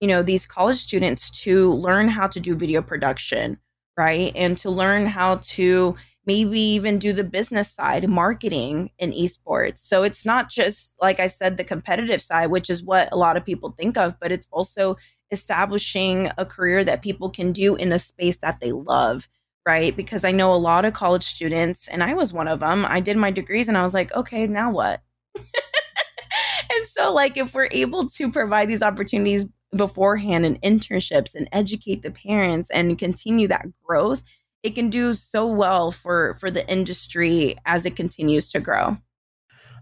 you 0.00 0.08
know 0.08 0.22
these 0.22 0.44
college 0.44 0.76
students 0.76 1.30
to 1.30 1.72
learn 1.72 2.06
how 2.06 2.26
to 2.26 2.38
do 2.38 2.54
video 2.54 2.82
production 2.82 3.58
right? 3.96 4.32
And 4.34 4.56
to 4.58 4.70
learn 4.70 5.06
how 5.06 5.40
to 5.56 5.96
maybe 6.26 6.60
even 6.60 6.98
do 6.98 7.12
the 7.12 7.24
business 7.24 7.70
side 7.70 8.08
marketing 8.08 8.90
in 8.98 9.10
esports. 9.12 9.78
So 9.78 10.02
it's 10.02 10.24
not 10.26 10.50
just 10.50 10.96
like 11.00 11.18
i 11.18 11.26
said 11.26 11.56
the 11.56 11.64
competitive 11.64 12.20
side 12.20 12.50
which 12.50 12.68
is 12.68 12.82
what 12.82 13.08
a 13.10 13.16
lot 13.16 13.38
of 13.38 13.44
people 13.46 13.70
think 13.70 13.96
of 13.96 14.20
but 14.20 14.32
it's 14.32 14.48
also 14.50 14.96
establishing 15.30 16.30
a 16.36 16.44
career 16.44 16.84
that 16.84 17.02
people 17.02 17.30
can 17.30 17.52
do 17.52 17.74
in 17.76 17.88
the 17.88 17.98
space 17.98 18.38
that 18.38 18.60
they 18.60 18.72
love 18.72 19.28
right? 19.70 19.96
Because 19.96 20.24
I 20.24 20.32
know 20.32 20.52
a 20.52 20.56
lot 20.56 20.84
of 20.84 20.94
college 20.94 21.24
students, 21.24 21.86
and 21.86 22.02
I 22.02 22.14
was 22.14 22.32
one 22.32 22.48
of 22.48 22.58
them. 22.58 22.84
I 22.84 22.98
did 22.98 23.16
my 23.16 23.30
degrees 23.30 23.68
and 23.68 23.78
I 23.78 23.82
was 23.82 23.94
like, 23.94 24.12
okay, 24.12 24.48
now 24.48 24.72
what? 24.72 25.00
and 25.36 26.86
so, 26.88 27.12
like, 27.12 27.36
if 27.36 27.54
we're 27.54 27.68
able 27.70 28.08
to 28.08 28.32
provide 28.32 28.68
these 28.68 28.82
opportunities 28.82 29.46
beforehand 29.76 30.44
and 30.44 30.60
internships 30.62 31.36
and 31.36 31.48
educate 31.52 32.02
the 32.02 32.10
parents 32.10 32.68
and 32.70 32.98
continue 32.98 33.46
that 33.46 33.66
growth, 33.86 34.22
it 34.64 34.74
can 34.74 34.90
do 34.90 35.14
so 35.14 35.46
well 35.46 35.92
for 35.92 36.34
for 36.34 36.50
the 36.50 36.68
industry 36.68 37.56
as 37.64 37.86
it 37.86 37.94
continues 37.94 38.50
to 38.50 38.60
grow. 38.60 38.96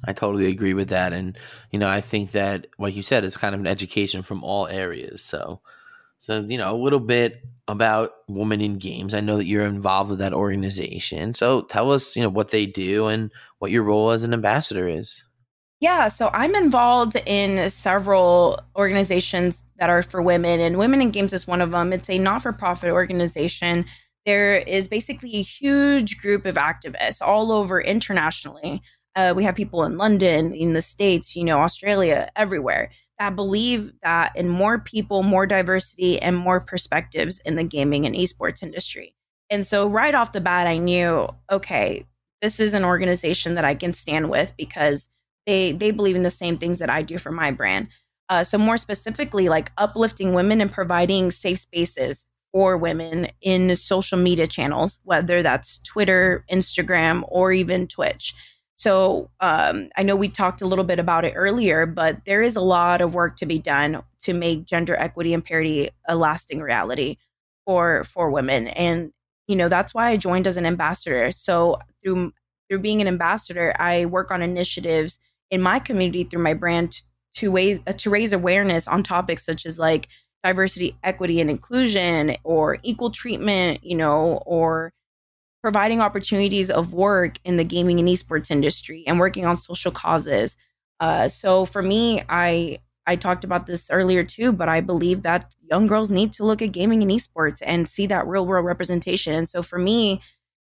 I 0.05 0.13
totally 0.13 0.47
agree 0.47 0.75
with 0.75 0.91
that. 0.91 1.13
And, 1.13 1.37
you 1.73 1.79
know, 1.79 1.89
I 1.89 2.01
think 2.03 2.31
that, 2.33 2.67
like 2.79 2.95
you 2.95 3.03
said, 3.03 3.25
it's 3.25 3.37
kind 3.37 3.55
of 3.55 3.61
an 3.61 3.67
education 3.67 4.23
from 4.23 4.45
all 4.45 4.69
areas. 4.69 5.23
So, 5.25 5.61
so, 6.21 6.41
you 6.41 6.59
know, 6.59 6.75
a 6.75 6.77
little 6.77 7.01
bit 7.01 7.43
about 7.69 8.13
Women 8.29 8.61
in 8.61 8.79
Games. 8.79 9.15
I 9.15 9.21
know 9.21 9.37
that 9.37 9.47
you're 9.47 9.67
involved 9.67 10.11
with 10.11 10.19
that 10.19 10.33
organization. 10.33 11.35
So 11.35 11.63
tell 11.63 11.93
us, 11.93 12.17
you 12.17 12.23
know, 12.23 12.29
what 12.29 12.51
they 12.51 12.67
do 12.67 13.07
and 13.07 13.31
what 13.59 13.71
your 13.71 13.83
role 13.83 14.11
as 14.11 14.23
an 14.23 14.33
ambassador 14.33 14.89
is. 14.89 15.23
Yeah, 15.81 16.09
so 16.09 16.31
I'm 16.33 16.57
involved 16.57 17.17
in 17.25 17.71
several 17.71 18.61
organizations 18.77 19.63
that 19.79 19.89
are 19.89 20.03
for 20.03 20.21
women, 20.21 20.59
and 20.59 20.77
Women 20.77 21.01
in 21.01 21.13
Games 21.13 21.33
is 21.33 21.47
one 21.47 21.61
of 21.61 21.71
them. 21.71 21.93
It's 21.93 22.11
a 22.11 22.19
not 22.19 22.43
for 22.43 22.53
profit 22.53 22.91
organization. 22.91 23.85
There 24.27 24.57
is 24.57 24.89
basically 24.89 25.37
a 25.37 25.43
huge 25.43 26.19
group 26.19 26.47
of 26.47 26.57
activists 26.57 27.23
all 27.23 27.53
over 27.53 27.81
internationally. 27.81 28.83
Uh, 29.15 29.33
we 29.37 29.45
have 29.45 29.55
people 29.55 29.85
in 29.85 29.97
London, 29.97 30.53
in 30.53 30.73
the 30.73 30.83
States, 30.83 31.37
you 31.37 31.45
know, 31.45 31.61
Australia, 31.61 32.29
everywhere 32.35 32.91
that 33.19 33.37
believe 33.37 33.93
that 34.03 34.35
in 34.37 34.49
more 34.49 34.79
people, 34.79 35.23
more 35.23 35.47
diversity, 35.47 36.21
and 36.21 36.37
more 36.37 36.61
perspectives 36.61 37.41
in 37.41 37.57
the 37.57 37.65
gaming 37.65 38.07
and 38.07 38.15
esports 38.15 38.63
industry. 38.63 39.15
And 39.51 39.67
so, 39.67 39.89
right 39.89 40.15
off 40.15 40.33
the 40.33 40.41
bat, 40.41 40.67
I 40.67 40.77
knew, 40.77 41.29
okay, 41.51 42.05
this 42.43 42.61
is 42.61 42.75
an 42.75 42.85
organization 42.85 43.55
that 43.55 43.65
I 43.65 43.75
can 43.75 43.93
stand 43.93 44.31
with 44.31 44.53
because 44.57 45.09
they 45.47 45.73
they 45.73 45.91
believe 45.91 46.17
in 46.17 46.23
the 46.23 46.31
same 46.31 46.59
things 46.59 46.79
that 46.79 46.91
I 46.91 47.03
do 47.03 47.19
for 47.19 47.33
my 47.33 47.51
brand. 47.51 47.89
Uh, 48.29 48.45
so, 48.45 48.59
more 48.59 48.77
specifically, 48.77 49.49
like 49.49 49.73
uplifting 49.79 50.35
women 50.35 50.61
and 50.61 50.71
providing 50.71 51.31
safe 51.31 51.59
spaces 51.59 52.27
for 52.53 52.77
women 52.77 53.29
in 53.41 53.75
social 53.77 54.19
media 54.19 54.47
channels, 54.47 55.01
whether 55.05 55.43
that's 55.43 55.79
Twitter, 55.81 56.45
Instagram, 56.51 57.25
or 57.29 57.53
even 57.53 57.87
Twitch. 57.87 58.35
So 58.79 59.29
um, 59.41 59.91
I 59.97 60.05
know 60.05 60.15
we 60.15 60.29
talked 60.29 60.63
a 60.63 60.67
little 60.67 60.85
bit 60.85 61.01
about 61.01 61.25
it 61.25 61.35
earlier, 61.35 61.85
but 61.85 62.25
there 62.25 62.43
is 62.43 62.55
a 62.55 62.61
lot 62.61 63.01
of 63.01 63.13
work 63.13 63.37
to 63.39 63.47
be 63.47 63.59
done 63.59 64.03
to 64.23 64.33
make 64.33 64.65
gender 64.65 64.95
equity 64.95 65.35
and 65.35 65.45
parity 65.45 65.91
a 66.07 66.15
lasting 66.17 66.61
reality 66.61 67.17
for 67.67 68.05
for 68.05 68.31
women. 68.31 68.69
And 68.69 69.13
you 69.49 69.57
know 69.57 69.69
that's 69.69 69.95
why 69.95 70.11
I 70.11 70.17
joined 70.17 70.47
as 70.47 70.57
an 70.57 70.65
ambassador. 70.65 71.33
So 71.33 71.79
through 72.05 72.33
through 72.69 72.79
being 72.79 73.01
an 73.01 73.09
ambassador, 73.09 73.75
I 73.81 74.05
work 74.05 74.31
on 74.31 74.43
initiatives 74.43 75.19
in 75.51 75.61
my 75.61 75.81
community 75.81 76.25
through 76.25 76.43
my 76.43 76.55
brand 76.55 77.03
to, 77.35 77.51
ways 77.51 77.81
to 77.97 78.11
raise 78.11 78.33
awareness 78.33 78.87
on 78.87 79.03
topics 79.03 79.45
such 79.45 79.65
as 79.67 79.79
like 79.79 80.09
diversity, 80.45 80.97
equity, 81.03 81.41
and 81.41 81.51
inclusion, 81.51 82.37
or 82.45 82.79
equal 82.83 83.11
treatment, 83.11 83.83
you 83.83 83.97
know, 83.97 84.43
or 84.47 84.93
providing 85.63 86.01
opportunities 86.01 86.71
of 86.71 86.93
work 86.93 87.39
in 87.45 87.57
the 87.57 87.65
gaming 87.65 87.99
and 87.99 88.09
esports 88.09 88.51
industry 88.51 89.05
and 89.07 89.19
working 89.19 89.47
on 89.47 89.57
social 89.57 89.91
causes. 89.91 90.57
Uh, 91.01 91.29
so 91.29 91.65
for 91.65 91.83
me, 91.83 92.23
I 92.29 92.79
I 93.07 93.17
talked 93.17 93.43
about 93.43 93.65
this 93.65 93.89
earlier 93.91 94.23
too, 94.23 94.53
but 94.53 94.69
I 94.69 94.83
believe 94.83 95.23
that 95.23 95.55
young 95.63 95.87
girls 95.87 96.11
need 96.11 96.31
to 96.35 96.45
look 96.45 96.61
at 96.61 96.73
gaming 96.73 97.03
and 97.03 97.11
esports 97.11 97.63
and 97.65 97.89
see 97.89 98.07
that 98.07 98.27
real 98.27 98.45
world 98.45 98.67
representation. 98.67 99.33
And 99.33 99.49
so 99.49 99.63
for 99.63 99.79
me, 99.79 100.21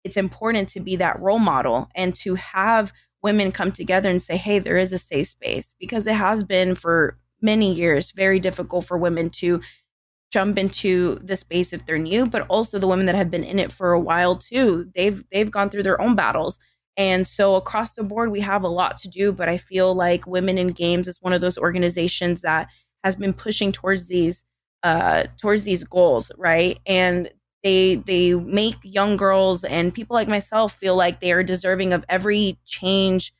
it's 0.05 0.15
important 0.15 0.69
to 0.69 0.79
be 0.79 0.95
that 0.95 1.19
role 1.19 1.39
model 1.39 1.89
and 1.95 2.15
to 2.15 2.35
have 2.35 2.93
women 3.21 3.51
come 3.51 3.73
together 3.73 4.09
and 4.09 4.21
say, 4.21 4.37
hey, 4.37 4.59
there 4.59 4.77
is 4.77 4.93
a 4.93 4.97
safe 4.97 5.27
space 5.27 5.75
because 5.79 6.07
it 6.07 6.13
has 6.13 6.45
been 6.45 6.75
for 6.75 7.17
many 7.41 7.73
years 7.73 8.11
very 8.11 8.39
difficult 8.39 8.85
for 8.85 8.97
women 8.97 9.29
to 9.29 9.59
jump 10.31 10.57
into 10.57 11.15
the 11.23 11.35
space 11.35 11.73
if 11.73 11.85
they're 11.85 11.97
new, 11.97 12.25
but 12.25 12.45
also 12.49 12.77
the 12.79 12.87
women 12.87 13.05
that 13.07 13.15
have 13.15 13.31
been 13.31 13.43
in 13.43 13.59
it 13.59 13.71
for 13.71 13.93
a 13.93 13.99
while 13.99 14.35
too. 14.35 14.89
They've 14.95 15.23
they've 15.31 15.49
gone 15.51 15.69
through 15.69 15.83
their 15.83 16.01
own 16.01 16.15
battles. 16.15 16.59
And 16.97 17.27
so 17.27 17.55
across 17.55 17.93
the 17.93 18.03
board 18.03 18.31
we 18.31 18.41
have 18.41 18.63
a 18.63 18.67
lot 18.67 18.97
to 18.97 19.09
do, 19.09 19.31
but 19.31 19.49
I 19.49 19.57
feel 19.57 19.93
like 19.95 20.27
Women 20.27 20.57
in 20.57 20.69
Games 20.69 21.07
is 21.07 21.21
one 21.21 21.33
of 21.33 21.41
those 21.41 21.57
organizations 21.57 22.41
that 22.41 22.67
has 23.03 23.15
been 23.15 23.33
pushing 23.33 23.71
towards 23.71 24.07
these 24.07 24.43
uh 24.83 25.23
towards 25.39 25.63
these 25.63 25.83
goals, 25.83 26.31
right? 26.37 26.79
And 26.85 27.29
they 27.63 27.95
they 27.95 28.33
make 28.35 28.77
young 28.83 29.17
girls 29.17 29.63
and 29.63 29.93
people 29.93 30.15
like 30.15 30.27
myself 30.27 30.73
feel 30.73 30.95
like 30.95 31.19
they 31.19 31.31
are 31.31 31.43
deserving 31.43 31.93
of 31.93 32.05
every 32.09 32.57
change 32.65 33.33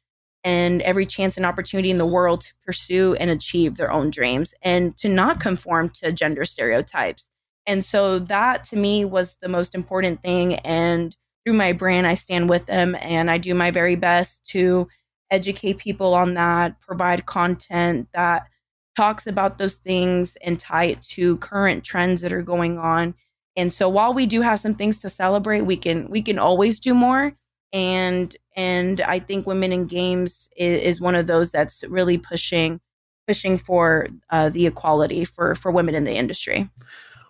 and 0.44 0.82
every 0.84 1.06
chance 1.06 1.38
and 1.38 1.46
opportunity 1.46 1.92
in 1.92 1.98
the 1.98 2.06
world 2.06 2.42
to 2.42 2.54
pursue 2.66 3.16
and 3.16 3.30
achieve 3.30 3.76
their 3.76 3.92
own 3.92 4.10
dreams 4.10 4.54
and 4.62 4.96
to 4.98 5.10
not 5.10 5.40
conform 5.40 5.90
to 5.90 6.12
gender 6.12 6.46
stereotypes. 6.46 7.30
And 7.66 7.84
so 7.84 8.20
that 8.20 8.64
to 8.66 8.76
me 8.76 9.06
was 9.06 9.38
the 9.42 9.50
most 9.50 9.76
important 9.76 10.22
thing. 10.22 10.56
And 10.56 11.16
through 11.44 11.54
my 11.54 11.74
brand, 11.74 12.08
I 12.08 12.14
stand 12.16 12.50
with 12.50 12.66
them 12.66 12.96
and 13.00 13.30
I 13.30 13.38
do 13.38 13.54
my 13.54 13.72
very 13.72 13.96
best 13.96 14.46
to 14.48 14.88
educate 15.30 15.78
people 15.78 16.14
on 16.14 16.34
that, 16.34 16.80
provide 16.80 17.26
content 17.26 18.08
that 18.14 18.48
talks 18.96 19.28
about 19.28 19.58
those 19.58 19.76
things 19.76 20.36
and 20.44 20.60
tie 20.60 20.86
it 20.86 21.02
to 21.02 21.38
current 21.38 21.84
trends 21.84 22.22
that 22.22 22.34
are 22.34 22.42
going 22.42 22.78
on. 22.78 23.14
And 23.56 23.72
so 23.72 23.90
while 23.90 24.14
we 24.14 24.26
do 24.26 24.42
have 24.42 24.60
some 24.60 24.74
things 24.74 25.02
to 25.02 25.10
celebrate, 25.10 25.62
we 25.62 25.78
can 25.78 26.10
we 26.10 26.22
can 26.22 26.40
always 26.40 26.80
do 26.80 26.94
more 26.94 27.34
and 27.72 28.36
and 28.56 29.02
I 29.02 29.20
think 29.20 29.46
Women 29.46 29.72
in 29.72 29.86
Games 29.86 30.50
is, 30.58 30.82
is 30.82 31.02
one 31.02 31.16
of 31.16 31.28
those 31.28 31.52
that's 31.52 31.84
really 31.90 32.18
pushing 32.18 32.80
pushing 33.28 33.58
for 33.58 34.08
uh, 34.32 34.50
the 34.50 34.66
equality 34.66 35.26
for 35.26 35.56
for 35.56 35.72
women 35.72 35.96
in 35.96 36.04
the 36.04 36.16
industry. 36.16 36.70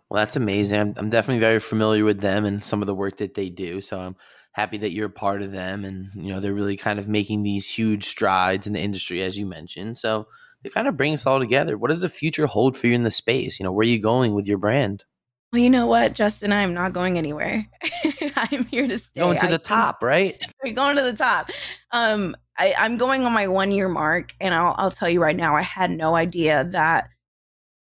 Well, 0.10 0.24
that's 0.24 0.36
amazing. 0.36 0.80
I'm, 0.80 0.94
I'm 0.98 1.10
definitely 1.10 1.40
very 1.40 1.60
familiar 1.60 2.04
with 2.04 2.20
them 2.22 2.46
and 2.46 2.64
some 2.64 2.82
of 2.82 2.88
the 2.88 2.96
work 2.96 3.18
that 3.18 3.36
they 3.36 3.50
do. 3.50 3.80
So 3.80 4.00
I'm 4.00 4.16
happy 4.54 4.78
that 4.80 4.92
you're 4.92 5.08
a 5.08 5.12
part 5.12 5.42
of 5.42 5.52
them, 5.52 5.86
and 5.86 6.10
you 6.16 6.34
know 6.34 6.40
they're 6.40 6.54
really 6.54 6.78
kind 6.78 7.00
of 7.00 7.08
making 7.08 7.44
these 7.44 7.68
huge 7.70 8.08
strides 8.08 8.66
in 8.68 8.74
the 8.74 8.80
industry, 8.80 9.22
as 9.22 9.38
you 9.38 9.46
mentioned. 9.46 9.98
So 9.98 10.28
they 10.64 10.70
kind 10.70 10.88
of 10.88 10.98
bring 10.98 11.14
us 11.14 11.26
all 11.26 11.40
together. 11.40 11.78
What 11.78 11.90
does 11.90 12.02
the 12.02 12.10
future 12.10 12.48
hold 12.48 12.78
for 12.78 12.88
you 12.88 12.94
in 12.94 13.04
the 13.04 13.12
space? 13.12 13.60
You 13.60 13.66
know, 13.66 13.72
where 13.72 13.86
are 13.86 13.90
you 13.90 14.02
going 14.02 14.34
with 14.34 14.48
your 14.48 14.58
brand? 14.58 15.04
Well, 15.52 15.62
you 15.62 15.70
know 15.70 15.88
what, 15.88 16.14
Justin, 16.14 16.54
I'm 16.54 16.76
not 16.76 16.94
going 16.94 17.18
anywhere. 17.18 17.66
I'm 18.36 18.66
here 18.66 18.88
to 18.88 19.00
stay. 19.00 19.22
Going 19.22 19.40
to 19.40 19.48
the 19.48 19.56
I, 19.56 19.58
top, 19.58 20.04
right? 20.04 20.44
We're 20.64 20.74
going 20.74 20.96
to 20.98 21.02
the 21.02 21.14
top. 21.14 21.50
Um, 21.92 22.36
I, 22.58 22.76
I'm 22.78 22.98
going 22.98 23.24
on 23.24 23.34
my 23.34 23.48
one 23.48 23.72
year 23.72 23.88
mark, 23.88 24.34
and 24.40 24.54
I'll, 24.54 24.76
I'll 24.78 24.92
tell 24.92 25.10
you 25.10 25.22
right 25.22 25.36
now, 25.36 25.56
I 25.56 25.64
had 25.64 25.90
no 25.90 26.16
idea 26.16 26.66
that, 26.66 27.10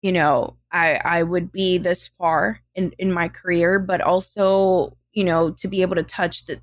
you 0.01 0.13
know, 0.13 0.55
I 0.71 0.99
I 1.03 1.23
would 1.23 1.51
be 1.51 1.77
this 1.77 2.07
far 2.07 2.61
in 2.75 2.93
in 2.99 3.11
my 3.11 3.27
career, 3.27 3.79
but 3.79 4.01
also, 4.01 4.95
you 5.13 5.23
know, 5.23 5.51
to 5.51 5.67
be 5.67 5.81
able 5.81 5.95
to 5.95 6.03
touch 6.03 6.45
the 6.45 6.61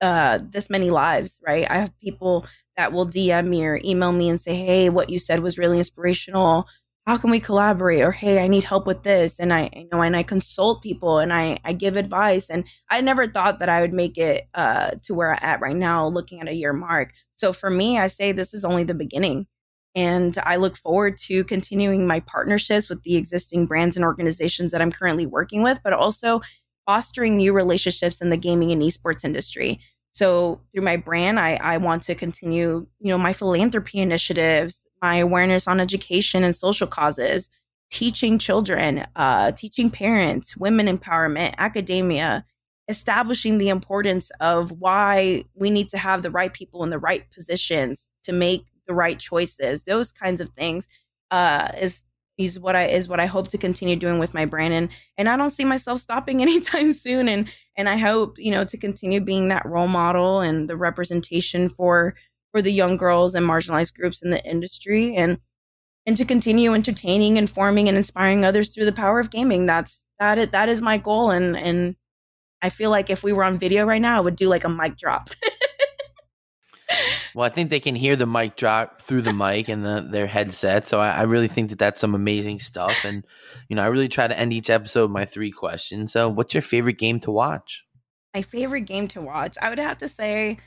uh 0.00 0.38
this 0.42 0.70
many 0.70 0.90
lives, 0.90 1.40
right? 1.46 1.70
I 1.70 1.78
have 1.78 1.96
people 1.98 2.46
that 2.76 2.92
will 2.92 3.06
DM 3.06 3.48
me 3.48 3.64
or 3.64 3.80
email 3.84 4.12
me 4.12 4.28
and 4.28 4.40
say, 4.40 4.54
"Hey, 4.56 4.88
what 4.88 5.10
you 5.10 5.18
said 5.18 5.40
was 5.40 5.58
really 5.58 5.78
inspirational." 5.78 6.66
How 7.06 7.16
can 7.16 7.30
we 7.30 7.40
collaborate? 7.40 8.02
Or 8.02 8.12
hey 8.12 8.42
i 8.42 8.46
need 8.46 8.64
help 8.64 8.86
with 8.86 9.02
this 9.02 9.40
and 9.40 9.52
i 9.52 9.70
you 9.74 9.88
know 9.92 10.02
and 10.02 10.16
i 10.16 10.22
consult 10.22 10.82
people 10.82 11.18
and 11.18 11.32
i 11.32 11.58
i 11.64 11.72
give 11.72 11.96
advice 11.96 12.50
and 12.50 12.64
i 12.90 13.00
never 13.00 13.26
thought 13.26 13.58
that 13.58 13.68
i 13.68 13.80
would 13.80 13.92
make 13.92 14.18
it 14.18 14.48
uh 14.54 14.92
to 15.02 15.14
where 15.14 15.32
i'm 15.32 15.38
at 15.42 15.60
right 15.60 15.76
now 15.76 16.06
looking 16.06 16.40
at 16.40 16.48
a 16.48 16.54
year 16.54 16.72
mark. 16.72 17.12
So 17.34 17.52
for 17.52 17.70
me 17.70 17.98
i 17.98 18.06
say 18.06 18.32
this 18.32 18.54
is 18.54 18.64
only 18.64 18.84
the 18.84 18.94
beginning 18.94 19.46
and 19.94 20.38
i 20.44 20.56
look 20.56 20.76
forward 20.76 21.18
to 21.18 21.44
continuing 21.44 22.06
my 22.06 22.20
partnerships 22.20 22.88
with 22.88 23.02
the 23.02 23.16
existing 23.16 23.66
brands 23.66 23.96
and 23.96 24.04
organizations 24.04 24.72
that 24.72 24.80
i'm 24.80 24.92
currently 24.92 25.26
working 25.26 25.62
with 25.62 25.80
but 25.82 25.92
also 25.92 26.40
fostering 26.86 27.36
new 27.36 27.52
relationships 27.52 28.20
in 28.20 28.30
the 28.30 28.36
gaming 28.36 28.72
and 28.72 28.82
esports 28.82 29.24
industry. 29.24 29.80
So 30.12 30.60
through 30.72 30.82
my 30.82 30.96
brand, 30.96 31.40
I, 31.40 31.54
I 31.54 31.78
want 31.78 32.02
to 32.04 32.14
continue, 32.14 32.86
you 33.00 33.08
know, 33.08 33.18
my 33.18 33.32
philanthropy 33.32 33.98
initiatives, 33.98 34.86
my 35.02 35.16
awareness 35.16 35.66
on 35.66 35.80
education 35.80 36.44
and 36.44 36.54
social 36.54 36.86
causes, 36.86 37.50
teaching 37.90 38.38
children, 38.38 39.04
uh, 39.16 39.52
teaching 39.52 39.90
parents, 39.90 40.56
women 40.56 40.86
empowerment, 40.86 41.54
academia, 41.58 42.44
establishing 42.88 43.58
the 43.58 43.68
importance 43.68 44.30
of 44.40 44.70
why 44.80 45.44
we 45.54 45.70
need 45.70 45.88
to 45.90 45.98
have 45.98 46.22
the 46.22 46.30
right 46.30 46.52
people 46.52 46.84
in 46.84 46.90
the 46.90 46.98
right 46.98 47.30
positions 47.32 48.12
to 48.22 48.32
make 48.32 48.66
the 48.86 48.94
right 48.94 49.18
choices. 49.18 49.84
Those 49.84 50.12
kinds 50.12 50.40
of 50.40 50.48
things 50.50 50.86
uh, 51.30 51.72
is 51.80 52.02
is 52.38 52.58
what 52.58 52.74
I 52.74 52.86
is 52.86 53.08
what 53.08 53.20
I 53.20 53.26
hope 53.26 53.48
to 53.48 53.58
continue 53.58 53.96
doing 53.96 54.18
with 54.18 54.34
my 54.34 54.46
brand 54.46 54.72
and 54.72 54.88
and 55.18 55.28
I 55.28 55.36
don't 55.36 55.50
see 55.50 55.64
myself 55.64 55.98
stopping 55.98 56.40
anytime 56.42 56.92
soon 56.92 57.28
and 57.28 57.48
and 57.76 57.88
I 57.88 57.96
hope 57.96 58.38
you 58.38 58.50
know 58.50 58.64
to 58.64 58.76
continue 58.76 59.20
being 59.20 59.48
that 59.48 59.66
role 59.66 59.88
model 59.88 60.40
and 60.40 60.68
the 60.68 60.76
representation 60.76 61.68
for 61.68 62.14
for 62.52 62.62
the 62.62 62.72
young 62.72 62.96
girls 62.96 63.34
and 63.34 63.46
marginalized 63.46 63.94
groups 63.94 64.22
in 64.22 64.30
the 64.30 64.44
industry 64.44 65.14
and 65.16 65.38
and 66.04 66.16
to 66.16 66.24
continue 66.24 66.74
entertaining 66.74 67.36
informing 67.36 67.88
and 67.88 67.96
inspiring 67.96 68.44
others 68.44 68.70
through 68.70 68.84
the 68.84 68.92
power 68.92 69.18
of 69.18 69.30
gaming 69.30 69.66
that's 69.66 70.06
that 70.18 70.38
is, 70.38 70.48
that 70.50 70.68
is 70.68 70.80
my 70.80 70.98
goal 70.98 71.30
and 71.30 71.56
and 71.56 71.96
I 72.60 72.68
feel 72.68 72.90
like 72.90 73.10
if 73.10 73.24
we 73.24 73.32
were 73.32 73.44
on 73.44 73.58
video 73.58 73.84
right 73.84 74.02
now 74.02 74.18
I 74.18 74.20
would 74.20 74.36
do 74.36 74.48
like 74.48 74.64
a 74.64 74.68
mic 74.68 74.96
drop 74.96 75.30
Well, 77.34 77.46
I 77.46 77.48
think 77.48 77.70
they 77.70 77.80
can 77.80 77.94
hear 77.94 78.16
the 78.16 78.26
mic 78.26 78.56
drop 78.56 79.00
through 79.00 79.22
the 79.22 79.32
mic 79.32 79.68
and 79.68 79.84
the, 79.84 80.06
their 80.08 80.26
headset. 80.26 80.86
So 80.86 81.00
I, 81.00 81.10
I, 81.10 81.22
really 81.22 81.48
think 81.48 81.70
that 81.70 81.78
that's 81.78 82.00
some 82.00 82.14
amazing 82.14 82.58
stuff. 82.58 83.04
And, 83.04 83.24
you 83.68 83.76
know, 83.76 83.82
I 83.82 83.86
really 83.86 84.08
try 84.08 84.28
to 84.28 84.38
end 84.38 84.52
each 84.52 84.68
episode 84.68 85.04
with 85.04 85.12
my 85.12 85.24
three 85.24 85.50
questions. 85.50 86.12
So, 86.12 86.28
what's 86.28 86.52
your 86.52 86.62
favorite 86.62 86.98
game 86.98 87.20
to 87.20 87.30
watch? 87.30 87.84
My 88.34 88.42
favorite 88.42 88.82
game 88.82 89.08
to 89.08 89.22
watch, 89.22 89.56
I 89.60 89.70
would 89.70 89.78
have 89.78 89.98
to 89.98 90.08
say, 90.08 90.58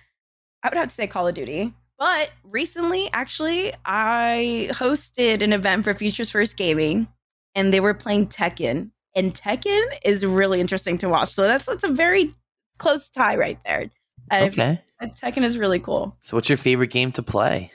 I 0.66 0.70
would 0.70 0.78
have 0.80 0.88
to 0.88 0.96
say 0.96 1.06
Call 1.06 1.28
of 1.28 1.36
Duty. 1.36 1.72
But 2.00 2.32
recently, 2.44 3.08
actually, 3.14 3.72
I 3.86 4.68
hosted 4.72 5.44
an 5.44 5.54
event 5.54 5.84
for 5.84 5.94
Futures 5.94 6.32
First 6.32 6.58
Gaming 6.58 7.08
and 7.54 7.72
they 7.72 7.80
were 7.80 7.94
playing 7.94 8.28
Tekken. 8.30 8.90
And 9.16 9.32
Tekken 9.32 9.84
is 10.04 10.26
really 10.26 10.60
interesting 10.60 10.98
to 10.98 11.08
watch. 11.08 11.32
So 11.32 11.44
that's 11.44 11.68
that's 11.68 11.84
a 11.84 11.90
very 11.90 12.34
close 12.80 13.10
tie 13.12 13.36
right 13.36 13.60
there. 13.64 13.92
okay. 14.34 14.82
Tekken 15.04 15.44
is 15.44 15.60
really 15.60 15.80
cool. 15.80 16.18
So, 16.24 16.36
what's 16.36 16.50
your 16.50 16.58
favorite 16.58 16.90
game 16.90 17.12
to 17.12 17.22
play? 17.22 17.72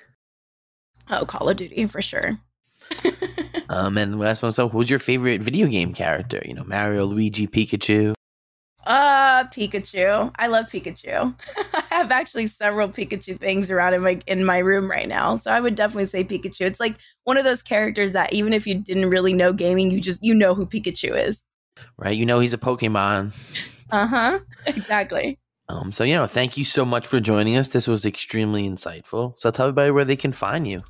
Oh, 1.11 1.25
Call 1.25 1.49
of 1.49 1.57
Duty 1.59 1.87
for 1.87 2.03
sure. 2.03 2.41
um, 3.69 3.97
and 3.97 4.19
last 4.19 4.43
one. 4.43 4.51
So, 4.51 4.69
who's 4.69 4.91
your 4.91 4.99
favorite 4.99 5.43
video 5.43 5.69
game 5.69 5.95
character? 5.95 6.43
You 6.45 6.55
know, 6.55 6.65
Mario, 6.65 7.05
Luigi, 7.05 7.47
Pikachu. 7.47 8.15
Uh, 8.87 9.45
Pikachu. 9.45 10.33
I 10.37 10.47
love 10.47 10.67
Pikachu. 10.67 11.35
I 11.75 11.85
have 11.91 12.11
actually 12.11 12.47
several 12.47 12.89
Pikachu 12.89 13.39
things 13.39 13.71
around 13.71 13.95
in 13.95 14.03
my 14.03 14.19
in 14.27 14.45
my 14.45 14.59
room 14.59 14.91
right 14.91 15.09
now, 15.09 15.37
so 15.37 15.51
I 15.51 15.61
would 15.61 15.75
definitely 15.75 16.07
say 16.07 16.25
Pikachu. 16.25 16.63
It's 16.63 16.81
like 16.81 16.97
one 17.25 17.37
of 17.37 17.45
those 17.45 17.63
characters 17.63 18.13
that 18.13 18.33
even 18.33 18.53
if 18.53 18.67
you 18.67 18.75
didn't 18.75 19.11
really 19.11 19.35
know 19.35 19.53
gaming, 19.53 19.91
you 19.91 20.01
just 20.01 20.25
you 20.25 20.35
know 20.35 20.55
who 20.55 20.67
Pikachu 20.67 21.15
is. 21.15 21.45
Right, 21.99 22.17
you 22.17 22.25
know 22.25 22.41
he's 22.41 22.55
a 22.55 22.59
Pokemon. 22.59 23.33
Uh 23.91 24.07
huh. 24.07 24.39
Exactly. 24.67 25.39
Um, 25.69 25.93
so, 25.93 26.03
you 26.03 26.15
know, 26.15 26.27
thank 26.27 26.57
you 26.57 26.65
so 26.65 26.85
much 26.85 27.07
for 27.07 27.21
joining 27.21 27.57
us. 27.57 27.69
This 27.69 27.87
was 27.87 28.05
extremely 28.05 28.69
insightful. 28.69 29.39
So, 29.39 29.53
tell 29.53 29.67
everybody 29.67 29.93
where 29.93 30.05
they 30.05 30.17
can 30.17 30.33
find 30.33 30.67
you. 30.67 30.81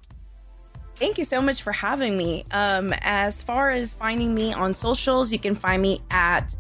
Thank 0.97 1.19
you 1.19 1.25
so 1.25 1.43
much 1.43 1.63
for 1.63 1.73
having 1.73 2.17
me. 2.17 2.47
Um, 2.51 2.95
as 3.03 3.43
far 3.43 3.71
as 3.71 3.93
finding 3.93 4.35
me 4.35 4.55
on 4.55 4.73
socials, 4.73 5.33
you 5.33 5.39
can 5.39 5.55
find 5.55 5.83
me 5.83 6.01
at 6.11 6.55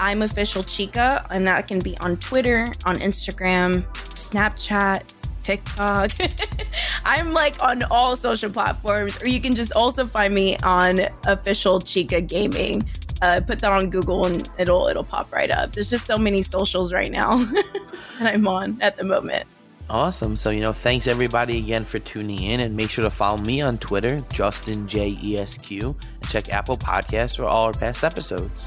I'm 0.00 0.20
OfficialChiKa, 0.20 1.26
and 1.30 1.46
that 1.46 1.68
can 1.68 1.78
be 1.78 1.96
on 1.98 2.16
Twitter, 2.16 2.66
on 2.86 2.96
Instagram, 2.96 3.84
Snapchat, 4.14 5.02
TikTok. 5.42 6.10
I'm 7.04 7.32
like 7.32 7.62
on 7.62 7.84
all 7.84 8.16
social 8.16 8.50
platforms, 8.50 9.22
or 9.22 9.28
you 9.28 9.40
can 9.40 9.54
just 9.54 9.72
also 9.72 10.06
find 10.06 10.34
me 10.34 10.56
on 10.58 10.96
OfficialChiKa 11.26 12.26
Gaming 12.26 12.88
uh, 13.22 13.40
put 13.46 13.58
that 13.60 13.72
on 13.72 13.90
Google 13.90 14.24
and 14.26 14.48
it'll 14.58 14.86
it'll 14.86 15.04
pop 15.04 15.32
right 15.32 15.50
up. 15.50 15.72
There's 15.72 15.90
just 15.90 16.06
so 16.06 16.16
many 16.16 16.42
socials 16.42 16.92
right 16.92 17.12
now 17.12 17.36
that 18.18 18.34
I'm 18.34 18.46
on 18.48 18.78
at 18.80 18.96
the 18.96 19.04
moment. 19.04 19.46
Awesome. 19.88 20.36
So, 20.36 20.50
you 20.50 20.60
know, 20.60 20.72
thanks 20.72 21.08
everybody 21.08 21.58
again 21.58 21.84
for 21.84 21.98
tuning 21.98 22.40
in 22.40 22.60
and 22.60 22.76
make 22.76 22.90
sure 22.90 23.02
to 23.02 23.10
follow 23.10 23.38
me 23.38 23.60
on 23.60 23.76
Twitter, 23.78 24.24
Justin 24.32 24.86
J 24.86 25.18
E 25.20 25.36
S 25.38 25.58
Q, 25.58 25.96
and 26.22 26.30
check 26.30 26.48
Apple 26.50 26.76
Podcasts 26.76 27.36
for 27.36 27.44
all 27.44 27.66
our 27.66 27.72
past 27.72 28.04
episodes. 28.04 28.62